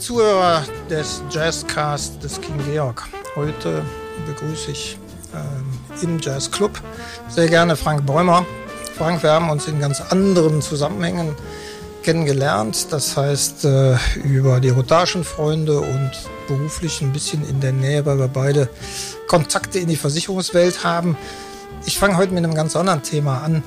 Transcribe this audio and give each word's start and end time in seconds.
Zuhörer 0.00 0.64
des 0.88 1.22
Jazzcast 1.30 2.24
des 2.24 2.40
King 2.40 2.58
Georg, 2.64 3.06
heute 3.36 3.82
begrüße 4.26 4.70
ich 4.70 4.98
äh, 5.34 6.04
im 6.04 6.18
Jazzclub 6.18 6.70
sehr 7.28 7.48
gerne 7.48 7.76
Frank 7.76 8.06
Bäumer. 8.06 8.46
Frank, 8.96 9.22
wir 9.22 9.32
haben 9.32 9.50
uns 9.50 9.68
in 9.68 9.78
ganz 9.78 10.00
anderen 10.00 10.62
Zusammenhängen 10.62 11.36
kennengelernt, 12.02 12.86
das 12.90 13.14
heißt 13.14 13.66
äh, 13.66 13.96
über 14.24 14.58
die 14.60 14.70
Rotagenfreunde 14.70 15.80
und 15.80 16.12
beruflich 16.48 17.02
ein 17.02 17.12
bisschen 17.12 17.46
in 17.46 17.60
der 17.60 17.72
Nähe, 17.72 18.06
weil 18.06 18.18
wir 18.18 18.28
beide 18.28 18.70
Kontakte 19.26 19.80
in 19.80 19.88
die 19.88 19.96
Versicherungswelt 19.96 20.82
haben. 20.82 21.14
Ich 21.84 21.98
fange 21.98 22.16
heute 22.16 22.32
mit 22.32 22.42
einem 22.42 22.54
ganz 22.54 22.74
anderen 22.74 23.02
Thema 23.02 23.42
an. 23.42 23.62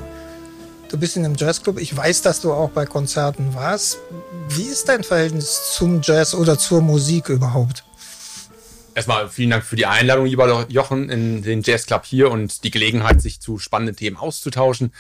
Du 0.94 1.00
bist 1.00 1.18
in 1.18 1.26
einem 1.26 1.34
Jazzclub. 1.34 1.80
Ich 1.80 1.98
weiß, 1.98 2.22
dass 2.22 2.40
du 2.40 2.54
auch 2.54 2.70
bei 2.70 2.86
Konzerten 2.86 3.56
warst. 3.56 3.98
Wie 4.50 4.62
ist 4.62 4.90
dein 4.90 5.04
Verhältnis 5.04 5.74
zum 5.74 6.02
Jazz 6.04 6.36
oder 6.36 6.60
zur 6.60 6.82
Musik 6.82 7.30
überhaupt? 7.30 7.84
Erstmal 8.94 9.28
vielen 9.28 9.50
Dank 9.50 9.64
für 9.64 9.76
die 9.76 9.88
Einladung, 9.88 10.28
lieber 10.28 10.68
Jochen, 10.70 11.10
in 11.10 11.42
den 11.42 11.64
Jazzclub 11.64 12.06
hier 12.06 12.30
und 12.30 12.64
die 12.64 12.70
Gelegenheit, 12.70 13.24
sich 13.24 13.40
zu 13.40 13.58
spannenden 13.58 13.96
Themen 13.96 14.18
auszutauschen. 14.18 14.94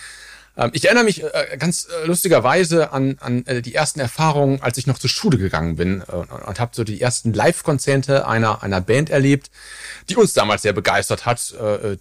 Ähm, 0.55 0.71
ich 0.73 0.85
erinnere 0.85 1.03
mich 1.03 1.23
äh, 1.23 1.57
ganz 1.57 1.87
äh, 1.87 2.05
lustigerweise 2.05 2.91
an, 2.91 3.17
an 3.19 3.45
äh, 3.45 3.61
die 3.61 3.73
ersten 3.73 3.99
Erfahrungen, 3.99 4.61
als 4.61 4.77
ich 4.77 4.87
noch 4.87 4.99
zur 4.99 5.09
Schule 5.09 5.37
gegangen 5.37 5.75
bin 5.75 6.01
und 6.01 6.59
habe 6.59 6.71
so 6.75 6.83
die 6.83 7.01
ersten 7.01 7.33
Live-Konzerte 7.33 8.27
einer, 8.27 8.63
einer 8.63 8.81
Band 8.81 9.09
erlebt, 9.09 9.49
die 10.09 10.15
uns 10.15 10.33
damals 10.33 10.61
sehr 10.61 10.73
begeistert 10.73 11.25
hat, 11.25 11.53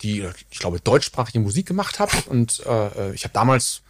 die, 0.03 0.29
ich 0.51 0.59
glaube, 0.59 0.81
deutschsprachige 0.81 1.41
Musik 1.41 1.67
gemacht 1.67 1.99
hat. 1.99 2.27
Und 2.27 2.61
ich 3.15 3.25
habe 3.25 3.33
damals 3.33 3.83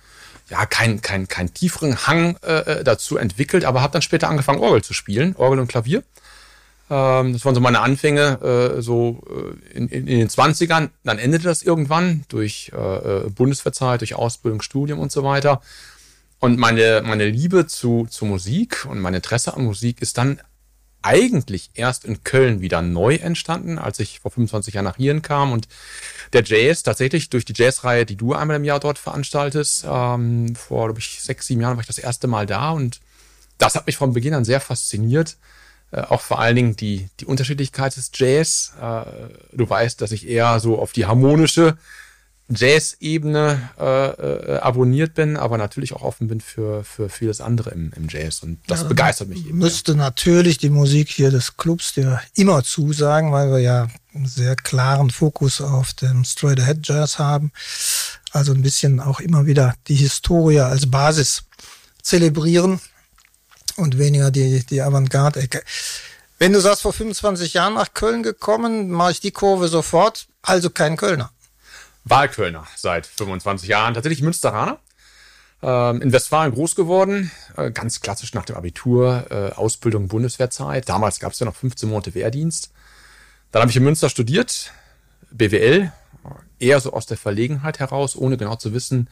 ja 0.48 0.67
keinen 0.67 1.01
kein, 1.01 1.29
kein 1.29 1.53
tieferen 1.55 2.06
Hang 2.06 2.36
dazu 2.42 3.17
entwickelt, 3.17 3.64
aber 3.64 3.81
habe 3.81 3.92
dann 3.92 4.03
später 4.03 4.29
angefangen, 4.29 4.61
Orgel 4.61 4.83
zu 4.83 4.92
spielen, 4.92 5.34
Orgel 5.36 5.61
und 5.61 5.69
Klavier. 5.69 6.03
Ähm, 6.93 7.33
das 7.33 7.43
waren 7.47 7.55
so 7.55 7.61
meine 7.62 7.81
Anfänge, 7.81 8.77
äh, 8.77 8.83
so 8.83 9.23
äh, 9.31 9.77
in, 9.79 9.89
in, 9.89 10.07
in, 10.07 10.19
den 10.19 10.29
20ern. 10.29 10.91
Dann 11.05 11.19
endete 11.19 11.45
das 11.45 11.62
irgendwann 11.62 12.25
durch 12.29 12.71
äh, 12.75 13.31
Bundeswehrzeit, 13.31 14.03
durch 14.03 14.15
Ausbildung, 14.15 14.61
Studium 14.61 14.98
und 14.98 15.11
so 15.11 15.25
weiter. 15.25 15.63
Und 16.39 16.59
meine, 16.59 17.03
meine 17.03 17.27
Liebe 17.29 17.67
zu, 17.67 18.07
zu 18.11 18.27
Musik 18.27 18.85
und 18.85 19.01
mein 19.01 19.15
Interesse 19.15 19.55
an 19.55 19.65
Musik 19.65 20.03
ist 20.03 20.19
dann 20.19 20.39
eigentlich 21.01 21.70
erst 21.75 22.05
in 22.05 22.25
Köln 22.25 22.61
wieder 22.61 22.83
neu 22.83 23.15
entstanden, 23.15 23.79
als 23.79 23.98
ich 23.98 24.20
vor 24.20 24.31
25 24.31 24.75
Jahren 24.75 24.85
nach 24.85 24.98
hier 24.98 25.19
kam 25.20 25.51
und 25.51 25.69
der 26.35 26.45
Jazz 26.45 26.83
tatsächlich 26.83 27.31
durch 27.31 27.47
die 27.47 27.55
Jazzreihe, 27.57 28.05
die 28.05 28.17
du 28.17 28.35
einmal 28.35 28.57
im 28.57 28.65
Jahr 28.65 28.81
dort 28.81 28.98
veranstaltest, 28.98 29.87
ähm, 29.89 30.55
vor, 30.55 30.89
glaube 30.89 31.01
ich, 31.01 31.23
sechs, 31.23 31.47
sieben 31.47 31.63
Jahren 31.63 31.77
war 31.77 31.81
ich 31.81 31.87
das 31.87 31.98
erste 31.98 32.27
Mal 32.27 32.45
da 32.47 32.70
und 32.70 33.01
das 33.57 33.77
hat 33.77 33.87
mich 33.87 33.97
von 33.97 34.13
Beginn 34.13 34.35
an 34.35 34.45
sehr 34.45 34.61
fasziniert. 34.61 35.37
Äh, 35.93 36.01
auch 36.01 36.23
vor 36.23 36.41
allen 36.41 36.57
Dingen 36.57 36.77
die, 36.77 37.09
die 37.21 37.27
Unterschiedlichkeit 37.27 37.97
des 37.97 38.11
Jazz. 38.15 38.73
Äh, 38.81 39.05
du 39.53 39.69
weißt, 39.69 40.01
dass 40.01 40.11
ich 40.12 40.27
eher 40.27 40.59
so 40.59 40.79
auf 40.79 40.93
die 40.93 41.07
harmonische 41.07 41.77
Jazz-Ebene 42.48 43.71
äh, 43.79 44.09
äh, 44.09 44.59
abonniert 44.59 45.15
bin, 45.15 45.37
aber 45.37 45.59
natürlich 45.59 45.93
auch 45.95 46.03
offen 46.03 46.29
bin 46.29 46.41
für, 46.41 46.85
für 46.85 47.09
vieles 47.09 47.41
andere 47.41 47.70
im, 47.70 47.93
im 47.95 48.09
Jazz. 48.09 48.43
Und 48.43 48.59
das 48.67 48.83
ja, 48.83 48.89
begeistert 48.89 49.29
mich 49.29 49.47
eben. 49.47 49.59
Müsste 49.59 49.93
ja. 49.93 49.98
natürlich 49.98 50.59
die 50.59 50.70
Musik 50.70 51.09
hier 51.09 51.31
des 51.31 51.57
Clubs 51.57 51.95
dir 51.95 52.20
immer 52.35 52.63
zusagen, 52.63 53.33
weil 53.33 53.51
wir 53.51 53.59
ja 53.61 53.89
einen 54.15 54.27
sehr 54.27 54.57
klaren 54.57 55.11
Fokus 55.11 55.61
auf 55.61 55.95
dem 55.95 56.25
Straight 56.25 56.61
Ahead 56.61 56.87
Jazz 56.87 57.19
haben. 57.19 57.53
Also 58.33 58.53
ein 58.53 58.63
bisschen 58.63 59.01
auch 59.01 59.20
immer 59.20 59.47
wieder 59.47 59.75
die 59.89 59.95
Historie 59.95 60.61
als 60.61 60.91
Basis 60.91 61.45
zelebrieren 62.02 62.81
und 63.83 63.98
weniger 63.98 64.31
die, 64.31 64.65
die 64.65 64.81
Avantgarde-Ecke. 64.81 65.63
Wenn 66.39 66.53
du 66.53 66.61
sagst, 66.61 66.83
vor 66.83 66.93
25 66.93 67.55
Jahren 67.55 67.75
nach 67.75 67.95
Köln 67.95 68.23
gekommen, 68.23 68.91
mache 68.91 69.13
ich 69.13 69.20
die 69.20 69.31
Kurve 69.31 69.69
sofort, 69.69 70.27
also 70.43 70.70
kein 70.70 70.97
Kölner. 70.97 71.31
Wahlkölner 72.05 72.67
seit 72.77 73.07
25 73.07 73.69
Jahren, 73.69 73.95
tatsächlich 73.95 74.23
Münsteraner. 74.23 74.79
Ähm, 75.63 76.03
in 76.03 76.13
Westfalen 76.13 76.53
groß 76.53 76.75
geworden, 76.75 77.31
äh, 77.57 77.70
ganz 77.70 78.01
klassisch 78.01 78.35
nach 78.35 78.45
dem 78.45 78.57
Abitur, 78.57 79.27
äh, 79.31 79.53
Ausbildung 79.53 80.09
Bundeswehrzeit. 80.09 80.89
Damals 80.89 81.20
gab 81.20 81.33
es 81.33 81.39
ja 81.39 81.47
noch 81.47 81.55
15 81.55 81.89
Monate 81.89 82.14
Wehrdienst. 82.14 82.73
Dann 83.53 83.63
habe 83.63 83.70
ich 83.70 83.77
in 83.77 83.85
Münster 83.85 84.09
studiert, 84.09 84.73
BWL, 85.31 85.93
eher 86.59 86.81
so 86.81 86.93
aus 86.93 87.07
der 87.07 87.17
Verlegenheit 87.17 87.79
heraus, 87.79 88.17
ohne 88.17 88.37
genau 88.37 88.57
zu 88.57 88.75
wissen, 88.75 89.09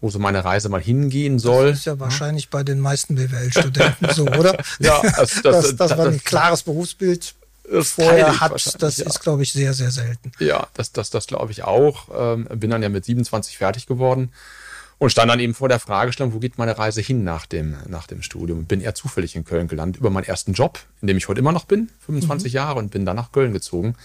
wo 0.00 0.10
so 0.10 0.18
meine 0.18 0.44
Reise 0.44 0.68
mal 0.68 0.80
hingehen 0.80 1.38
soll. 1.38 1.70
Das 1.70 1.80
ist 1.80 1.84
ja 1.86 1.98
wahrscheinlich 1.98 2.44
ja. 2.44 2.50
bei 2.52 2.62
den 2.62 2.80
meisten 2.80 3.16
BWL-Studenten 3.16 4.10
so, 4.14 4.26
oder? 4.26 4.56
ja, 4.78 5.00
das, 5.02 5.42
das, 5.42 5.42
das, 5.42 5.76
das, 5.76 5.96
man 5.96 6.08
ein 6.08 6.24
klares 6.24 6.62
Berufsbild 6.62 7.34
vorher 7.82 8.40
hat, 8.40 8.82
das 8.82 8.96
ja. 8.96 9.06
ist, 9.06 9.20
glaube 9.20 9.42
ich, 9.42 9.52
sehr, 9.52 9.74
sehr 9.74 9.90
selten. 9.90 10.32
Ja, 10.38 10.68
das, 10.74 10.92
das, 10.92 11.10
das 11.10 11.26
glaube 11.26 11.52
ich 11.52 11.64
auch. 11.64 12.08
Ähm, 12.16 12.46
bin 12.54 12.70
dann 12.70 12.82
ja 12.82 12.88
mit 12.88 13.04
27 13.04 13.58
fertig 13.58 13.86
geworden 13.86 14.32
und 14.98 15.10
stand 15.10 15.30
dann 15.30 15.40
eben 15.40 15.54
vor 15.54 15.68
der 15.68 15.78
Fragestellung, 15.78 16.32
wo 16.32 16.38
geht 16.38 16.58
meine 16.58 16.78
Reise 16.78 17.00
hin 17.00 17.24
nach 17.24 17.46
dem, 17.46 17.76
nach 17.86 18.06
dem 18.06 18.22
Studium? 18.22 18.64
Bin 18.64 18.80
eher 18.80 18.94
zufällig 18.94 19.36
in 19.36 19.44
Köln 19.44 19.68
gelandet 19.68 20.00
über 20.00 20.10
meinen 20.10 20.24
ersten 20.24 20.54
Job, 20.54 20.80
in 21.02 21.08
dem 21.08 21.16
ich 21.16 21.28
heute 21.28 21.40
immer 21.40 21.52
noch 21.52 21.66
bin, 21.66 21.90
25 22.06 22.52
mhm. 22.52 22.56
Jahre, 22.56 22.78
und 22.78 22.90
bin 22.90 23.04
dann 23.04 23.16
nach 23.16 23.32
Köln 23.32 23.52
gezogen 23.52 23.96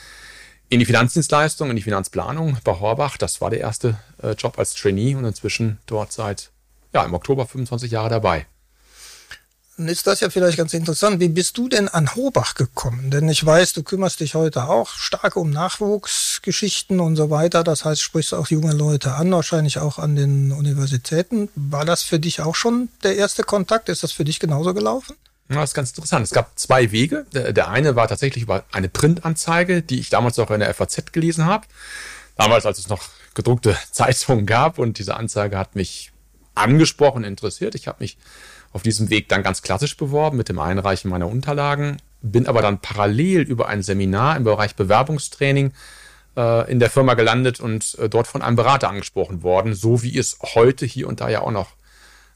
in 0.70 0.80
die 0.80 0.86
Finanzdienstleistung, 0.86 1.70
in 1.70 1.76
die 1.76 1.82
Finanzplanung 1.82 2.58
bei 2.64 2.80
Horbach. 2.80 3.18
Das 3.18 3.42
war 3.42 3.50
der 3.50 3.60
erste 3.60 3.98
äh, 4.22 4.32
Job 4.32 4.58
als 4.58 4.74
Trainee 4.74 5.16
und 5.16 5.26
inzwischen 5.26 5.80
dort 5.86 6.12
seit, 6.12 6.50
ja, 6.94 7.04
im 7.04 7.14
Oktober 7.14 7.46
25 7.46 7.92
Jahre 7.92 8.10
dabei. 8.10 8.46
Dann 9.78 9.88
ist 9.88 10.06
das 10.06 10.20
ja 10.20 10.30
vielleicht 10.30 10.58
ganz 10.58 10.74
interessant. 10.74 11.20
Wie 11.20 11.30
bist 11.30 11.58
du 11.58 11.68
denn 11.68 11.88
an 11.88 12.16
Horbach 12.16 12.54
gekommen? 12.54 13.10
Denn 13.10 13.28
ich 13.28 13.44
weiß, 13.44 13.74
du 13.74 13.82
kümmerst 13.82 14.20
dich 14.20 14.36
heute 14.36 14.70
auch 14.70 14.90
stark 14.90 15.36
um 15.36 15.50
Nachwuchsgeschichten 15.50 17.00
und 17.00 17.16
so 17.16 17.32
weiter. 17.32 17.64
Das 17.64 17.84
heißt, 17.84 18.02
sprichst 18.02 18.36
auch 18.36 18.48
junge 18.48 18.74
Leute 18.74 19.16
an, 19.16 19.32
wahrscheinlich 19.32 19.80
auch 19.80 19.98
an 19.98 20.16
den 20.16 20.52
Universitäten. 20.52 21.50
War 21.56 21.86
das 21.86 22.04
für 22.04 22.20
dich 22.20 22.42
auch 22.42 22.54
schon 22.54 22.90
der 23.02 23.16
erste 23.16 23.44
Kontakt? 23.44 23.90
Ist 23.90 24.04
das 24.04 24.12
für 24.12 24.26
dich 24.26 24.40
genauso 24.40 24.76
gelaufen? 24.76 25.16
Das 25.50 25.72
ist 25.72 25.74
ganz 25.74 25.90
interessant. 25.90 26.26
Es 26.26 26.32
gab 26.32 26.58
zwei 26.58 26.92
Wege. 26.92 27.26
Der 27.34 27.70
eine 27.70 27.96
war 27.96 28.08
tatsächlich 28.08 28.44
über 28.44 28.64
eine 28.72 28.90
Printanzeige, 28.90 29.82
die 29.82 30.00
ich 30.00 30.10
damals 30.10 30.40
auch 30.40 30.52
in 30.52 30.62
der 30.62 30.74
FAZ 30.74 31.12
gelesen 31.12 31.46
habe. 31.46 31.68
Damals, 32.36 32.66
als 32.66 32.80
es 32.80 32.90
noch 32.90 33.04
gedruckte 33.34 33.78
Zeitungen 33.92 34.46
gab 34.46 34.80
und 34.80 35.00
diese 35.00 35.16
Anzeige 35.16 35.58
hat 35.58 35.76
mich 35.76 36.12
angesprochen, 36.56 37.24
interessiert. 37.24 37.76
Ich 37.76 37.88
habe 37.88 37.98
mich 38.02 38.18
auf 38.72 38.82
diesem 38.82 39.10
Weg 39.10 39.30
dann 39.30 39.44
ganz 39.44 39.62
klassisch 39.62 39.98
beworben 39.98 40.38
mit 40.38 40.50
dem 40.50 40.60
Einreichen 40.60 41.10
meiner 41.10 41.28
Unterlagen, 41.28 41.98
bin 42.22 42.48
aber 42.48 42.62
dann 42.62 42.80
parallel 42.80 43.42
über 43.42 43.68
ein 43.68 43.84
Seminar 43.84 44.36
im 44.38 44.44
Bereich 44.44 44.76
Bewerbungstraining 44.76 45.74
äh, 46.36 46.72
in 46.72 46.80
der 46.80 46.90
Firma 46.90 47.14
gelandet 47.14 47.60
und 47.60 47.98
äh, 48.00 48.10
dort 48.10 48.28
von 48.28 48.42
einem 48.42 48.56
Berater 48.56 48.90
angesprochen 48.90 49.44
worden, 49.44 49.76
so 49.76 50.02
wie 50.02 50.18
es 50.18 50.38
heute 50.56 50.86
hier 50.86 51.08
und 51.08 51.22
da 51.22 51.30
ja 51.30 51.42
auch 51.42 51.52
noch 51.52 51.72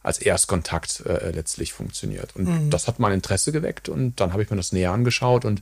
als 0.07 0.19
Erstkontakt 0.19 1.03
äh, 1.05 1.31
letztlich 1.31 1.73
funktioniert. 1.73 2.35
Und 2.35 2.45
mhm. 2.45 2.69
das 2.69 2.87
hat 2.87 2.99
mein 2.99 3.11
Interesse 3.11 3.51
geweckt 3.51 3.89
und 3.89 4.19
dann 4.19 4.33
habe 4.33 4.41
ich 4.41 4.49
mir 4.49 4.57
das 4.57 4.71
näher 4.71 4.91
angeschaut 4.91 5.45
und 5.45 5.61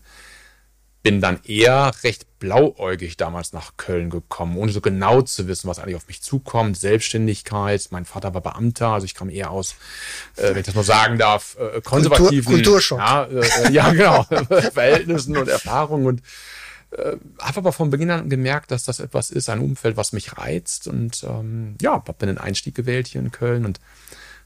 bin 1.05 1.21
dann 1.21 1.39
eher 1.43 1.91
recht 2.03 2.39
blauäugig 2.39 3.15
damals 3.15 3.53
nach 3.53 3.77
Köln 3.77 4.09
gekommen, 4.09 4.57
ohne 4.57 4.71
so 4.71 4.81
genau 4.81 5.21
zu 5.21 5.47
wissen, 5.47 5.67
was 5.67 5.77
eigentlich 5.77 5.95
auf 5.95 6.07
mich 6.07 6.23
zukommt. 6.23 6.77
Selbstständigkeit, 6.77 7.87
mein 7.91 8.05
Vater 8.05 8.33
war 8.33 8.41
Beamter, 8.41 8.89
also 8.89 9.05
ich 9.05 9.13
kam 9.13 9.29
eher 9.29 9.51
aus, 9.51 9.75
äh, 10.35 10.49
wenn 10.49 10.57
ich 10.57 10.65
das 10.65 10.73
mal 10.73 10.83
sagen 10.83 11.19
darf, 11.19 11.57
äh, 11.59 11.81
konservativen 11.81 12.45
Kultur, 12.45 12.53
Kulturschock. 12.55 12.97
Ja, 12.97 13.25
äh, 13.25 13.71
ja 13.71 13.91
genau, 13.91 14.23
Verhältnissen 14.73 15.37
und 15.37 15.47
Erfahrungen 15.47 16.07
und 16.07 16.21
äh, 16.91 17.17
habe 17.39 17.57
aber 17.57 17.71
von 17.71 17.91
Beginn 17.91 18.09
an 18.09 18.27
gemerkt, 18.27 18.71
dass 18.71 18.83
das 18.83 18.99
etwas 18.99 19.29
ist, 19.29 19.49
ein 19.49 19.59
Umfeld, 19.59 19.97
was 19.97 20.11
mich 20.11 20.37
reizt 20.37 20.87
und 20.87 21.23
ähm, 21.23 21.75
ja, 21.81 21.93
habe 21.93 22.15
dann 22.17 22.29
den 22.29 22.37
Einstieg 22.39 22.73
gewählt 22.73 23.07
hier 23.07 23.21
in 23.21 23.31
Köln 23.31 23.65
und 23.65 23.79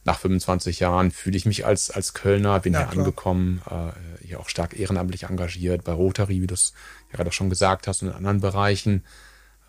nach 0.05 0.19
25 0.19 0.79
Jahren 0.79 1.11
fühle 1.11 1.37
ich 1.37 1.45
mich 1.45 1.65
als, 1.65 1.91
als 1.91 2.13
Kölner, 2.13 2.59
bin 2.59 2.73
ja, 2.73 2.79
hier 2.79 2.87
klar. 2.87 3.05
angekommen, 3.05 3.61
äh, 3.69 4.25
hier 4.25 4.39
auch 4.39 4.49
stark 4.49 4.79
ehrenamtlich 4.79 5.23
engagiert 5.23 5.83
bei 5.83 5.91
Rotary, 5.91 6.41
wie 6.41 6.47
du 6.47 6.53
es 6.53 6.73
ja 7.11 7.17
gerade 7.17 7.31
schon 7.31 7.49
gesagt 7.49 7.87
hast, 7.87 8.01
und 8.01 8.09
in 8.09 8.15
anderen 8.15 8.41
Bereichen. 8.41 9.03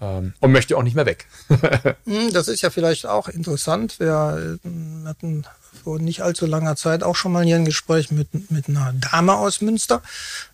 Ähm, 0.00 0.34
und 0.40 0.52
möchte 0.52 0.76
auch 0.76 0.82
nicht 0.82 0.96
mehr 0.96 1.06
weg. 1.06 1.26
Hm, 2.04 2.32
das 2.32 2.48
ist 2.48 2.62
ja 2.62 2.70
vielleicht 2.70 3.06
auch 3.06 3.28
interessant. 3.28 4.00
Wir 4.00 4.58
äh, 4.64 5.06
hatten 5.06 5.44
vor 5.84 5.98
nicht 5.98 6.22
allzu 6.22 6.46
langer 6.46 6.76
Zeit 6.76 7.02
auch 7.02 7.16
schon 7.16 7.32
mal 7.32 7.44
hier 7.44 7.56
ein 7.56 7.64
Gespräch 7.64 8.10
mit, 8.10 8.50
mit 8.50 8.68
einer 8.68 8.92
Dame 8.94 9.34
aus 9.34 9.60
Münster. 9.60 10.02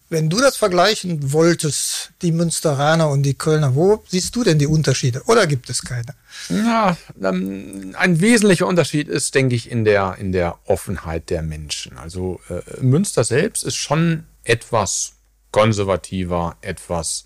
Wenn 0.08 0.28
du 0.30 0.38
das 0.38 0.56
vergleichen 0.56 1.32
wolltest, 1.32 2.12
die 2.22 2.30
Münsteraner 2.30 3.08
und 3.08 3.24
die 3.24 3.34
Kölner, 3.34 3.74
wo 3.74 4.04
siehst 4.08 4.36
du 4.36 4.44
denn 4.44 4.58
die 4.58 4.68
Unterschiede? 4.68 5.22
Oder 5.26 5.46
gibt 5.48 5.68
es 5.68 5.82
keine? 5.82 6.14
Ja, 6.48 6.96
ähm, 7.20 7.94
ein 7.98 8.20
wesentlicher 8.20 8.66
Unterschied 8.66 9.08
ist, 9.08 9.34
denke 9.34 9.56
ich, 9.56 9.70
in 9.70 9.84
der, 9.84 10.16
in 10.18 10.30
der 10.30 10.58
Offenheit 10.66 11.30
der 11.30 11.42
Menschen. 11.42 11.98
Also 11.98 12.40
äh, 12.48 12.80
Münster 12.80 13.24
selbst 13.24 13.64
ist 13.64 13.76
schon 13.76 14.24
etwas 14.44 15.14
konservativer, 15.50 16.56
etwas 16.60 17.25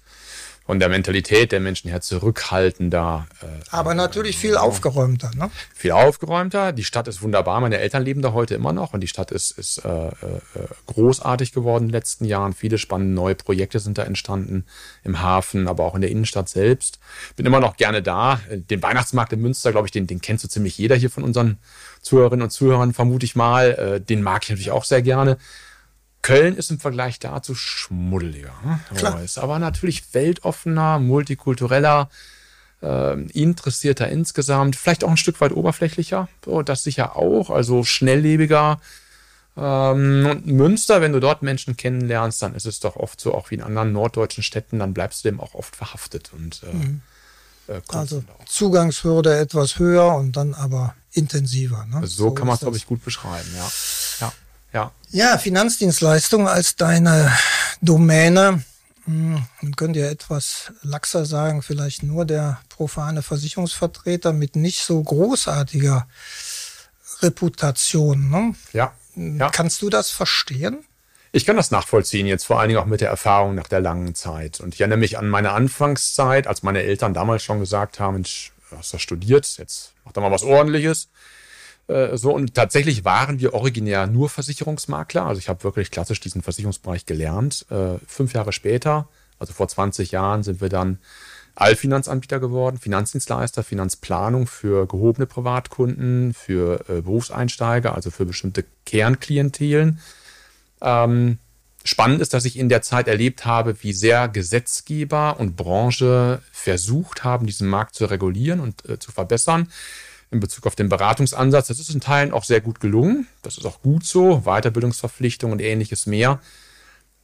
von 0.67 0.79
der 0.79 0.89
Mentalität 0.89 1.53
der 1.53 1.61
Menschen 1.61 1.91
her 1.91 2.01
zurückhaltender. 2.01 3.27
Äh, 3.43 3.47
Aber 3.71 3.95
natürlich 3.95 4.37
viel 4.37 4.57
aufgeräumter, 4.57 5.31
ne? 5.35 5.51
Viel 5.75 5.93
aufgeräumter. 5.93 6.73
Die 6.73 6.85
Stadt 6.85 7.09
ist 7.09 7.23
wunderbar. 7.23 7.61
Meine 7.61 7.79
Eltern 7.79 8.05
leben 8.05 8.23
da 8.23 8.33
heute 8.33 8.55
immer 8.55 8.73
noch 8.73 8.93
und 8.93 9.01
die 9.01 9.09
Stadt 9.09 9.33
ist, 9.33 9.51
ist 9.53 9.85
äh, 9.85 10.09
äh, 10.09 10.13
großartig 10.87 11.53
geworden 11.53 11.85
in 11.85 11.89
den 11.89 11.95
letzten 11.95 12.25
Jahren. 12.25 12.53
Viele 12.53 12.79
spannende 12.79 13.15
neue 13.15 13.35
Projekte 13.35 13.81
sind 13.81 13.99
da 13.99 14.05
entstanden 14.05 14.65
im 15.03 15.21
Hafen, 15.21 15.67
aber 15.67 15.85
auch 15.85 15.95
in 15.95 16.03
der 16.03 16.11
Innenstadt 16.11 16.49
selbst. 16.49 17.01
Bin 17.37 17.47
immer 17.47 17.61
noch 17.61 17.77
gerne 17.77 18.03
da. 18.03 18.41
Den 18.51 18.83
Weihnachtsmarkt 18.83 19.33
in 19.33 19.41
Münster, 19.41 19.73
glaube 19.73 19.89
ich, 19.89 19.93
den, 19.93 20.07
den 20.07 20.21
kennt 20.21 20.41
so 20.41 20.49
ziemlich 20.49 20.79
jeder 20.79 20.95
hier 20.95 21.11
von 21.11 21.25
unseren 21.25 21.59
Zuhörerinnen 22.03 22.45
und 22.45 22.51
Zuhörern, 22.51 22.95
vermute 22.95 23.27
ich 23.27 23.35
mal. 23.35 23.71
Äh, 23.73 24.01
den 24.01 24.23
mag 24.23 24.45
ich 24.45 24.51
natürlich 24.51 24.71
auch 24.71 24.85
sehr 24.85 25.03
gerne. 25.03 25.37
Köln 26.23 26.57
ist 26.57 26.71
im 26.71 26.79
Vergleich 26.79 27.19
dazu 27.19 27.55
schmuddeliger. 27.55 28.53
Ne? 28.65 28.81
Klar. 28.95 29.23
Ist 29.23 29.39
aber 29.39 29.59
natürlich 29.59 30.13
weltoffener, 30.13 30.99
multikultureller, 30.99 32.11
äh, 32.83 33.21
interessierter 33.31 34.09
insgesamt, 34.09 34.77
vielleicht 34.77 35.05
auch 35.05 35.11
ein 35.11 35.17
Stück 35.17 35.41
weit 35.41 35.53
oberflächlicher. 35.53 36.29
So, 36.45 36.63
das 36.63 36.83
sicher 36.83 37.17
auch, 37.17 37.51
also 37.51 37.85
schnelllebiger. 37.85 38.81
Ähm, 39.57 40.27
und 40.31 40.47
Münster, 40.47 41.01
wenn 41.01 41.13
du 41.13 41.21
dort 41.21 41.43
Menschen 41.43 41.77
kennenlernst, 41.77 42.43
dann 42.43 42.55
ist 42.55 42.67
es 42.67 42.81
doch 42.81 42.97
oft 42.97 43.21
so, 43.21 43.35
auch 43.35 43.51
wie 43.51 43.57
in 43.57 43.63
anderen 43.63 43.93
norddeutschen 43.93 44.43
Städten, 44.43 44.79
dann 44.79 44.95
bleibst 44.95 45.25
du 45.25 45.29
dem 45.29 45.41
auch 45.41 45.55
oft 45.55 45.77
verhaftet. 45.77 46.31
Und, 46.33 46.63
äh, 46.63 46.75
mhm. 46.75 47.03
äh, 47.67 47.81
also 47.89 48.23
Zugangshürde 48.47 49.39
etwas 49.39 49.79
höher 49.79 50.15
und 50.17 50.37
dann 50.37 50.55
aber 50.55 50.95
intensiver. 51.13 51.87
Ne? 51.87 52.01
So, 52.03 52.29
so 52.29 52.31
kann 52.33 52.47
man 52.47 52.55
es, 52.55 52.61
glaube 52.61 52.77
ich, 52.77 52.87
gut 52.87 53.05
beschreiben, 53.05 53.49
ja. 53.57 53.71
ja. 54.21 54.33
Ja. 54.73 54.93
Ja, 55.11 55.39
Finanzdienstleistungen 55.39 56.47
als 56.47 56.77
deine 56.77 57.37
Domäne. 57.81 58.63
Hm, 59.05 59.45
man 59.61 59.77
könnte 59.77 60.01
ja 60.01 60.11
etwas 60.11 60.73
laxer 60.83 61.25
sagen, 61.25 61.63
vielleicht 61.63 62.03
nur 62.03 62.25
der 62.25 62.61
profane 62.69 63.23
Versicherungsvertreter 63.23 64.33
mit 64.33 64.57
nicht 64.57 64.83
so 64.83 65.03
großartiger 65.03 66.07
Reputation. 67.23 68.31
Ne? 68.31 68.55
Ja, 68.73 68.93
ja. 69.17 69.51
Kannst 69.51 69.83
du 69.83 69.91
das 69.91 70.11
verstehen? 70.11 70.85
Ich 71.33 71.47
kann 71.47 71.57
das 71.57 71.71
nachvollziehen, 71.71 72.27
jetzt 72.27 72.45
vor 72.45 72.59
allen 72.59 72.69
Dingen 72.69 72.81
auch 72.81 72.87
mit 72.87 73.01
der 73.01 73.09
Erfahrung 73.09 73.55
nach 73.55 73.69
der 73.69 73.81
langen 73.81 74.15
Zeit. 74.15 74.59
Und 74.61 74.75
ich 74.75 74.81
erinnere 74.81 74.99
mich 74.99 75.17
an 75.17 75.29
meine 75.29 75.53
Anfangszeit, 75.53 76.49
als 76.49 76.63
meine 76.63 76.83
Eltern 76.83 77.15
damals 77.15 77.45
schon 77.45 77.61
gesagt 77.61 78.01
haben, 78.01 78.15
Mensch, 78.15 78.53
du 78.71 78.77
hast 78.77 78.93
das 78.93 79.03
studiert, 79.03 79.47
jetzt 79.59 79.93
mach 80.05 80.13
doch 80.13 80.23
mal 80.23 80.33
was 80.33 80.43
ordentliches. 80.43 81.09
Äh, 81.91 82.17
so 82.17 82.33
und 82.33 82.55
tatsächlich 82.55 83.05
waren 83.05 83.41
wir 83.41 83.55
originär 83.55 84.07
nur 84.07 84.29
Versicherungsmakler. 84.29 85.25
Also 85.27 85.41
ich 85.41 85.49
habe 85.49 85.65
wirklich 85.65 85.91
klassisch 85.91 86.21
diesen 86.21 86.43
Versicherungsbereich 86.43 87.05
gelernt. 87.05 87.67
Äh, 87.71 87.99
fünf 88.07 88.33
Jahre 88.33 88.53
später, 88.53 89.09
also 89.39 89.53
vor 89.53 89.69
20 89.69 90.13
Jahren, 90.13 90.43
sind 90.43 90.61
wir 90.61 90.69
dann 90.69 90.99
Allfinanzanbieter 91.57 92.39
geworden, 92.39 92.79
Finanzdienstleister, 92.79 93.65
Finanzplanung 93.65 94.47
für 94.47 94.87
gehobene 94.87 95.27
Privatkunden, 95.27 96.33
für 96.33 96.89
äh, 96.89 97.03
Berufseinsteiger, 97.03 97.95
also 97.95 98.11
für 98.11 98.25
bestimmte 98.25 98.65
Kernklientelen. 98.87 99.99
Ähm, 100.81 101.39
spannend 101.85 102.23
ist, 102.23 102.33
dass 102.35 102.45
ich 102.45 102.57
in 102.57 102.69
der 102.69 102.83
Zeit 102.83 103.09
erlebt 103.09 103.47
habe, 103.47 103.83
wie 103.83 103.93
sehr 103.93 104.29
Gesetzgeber 104.29 105.41
und 105.41 105.57
Branche 105.57 106.41
versucht 106.53 107.25
haben, 107.25 107.47
diesen 107.47 107.69
Markt 107.69 107.97
zu 107.97 108.07
regulieren 108.07 108.61
und 108.61 108.89
äh, 108.89 108.99
zu 108.99 109.11
verbessern 109.11 109.69
in 110.31 110.41
Bezug 110.41 110.67
auf 110.67 110.77
den 110.77 110.89
Beratungsansatz. 110.89 111.69
Das 111.69 111.81
ist 111.81 111.91
in 111.91 112.01
Teilen 112.01 112.33
auch 112.33 112.45
sehr 112.45 112.61
gut 112.61 112.81
gelungen. 112.81 113.27
Das 113.43 113.59
ist 113.59 113.67
auch 113.67 113.83
gut 113.83 114.05
so. 114.05 114.43
Weiterbildungsverpflichtungen 114.45 115.53
und 115.53 115.61
ähnliches 115.61 116.07
mehr. 116.07 116.41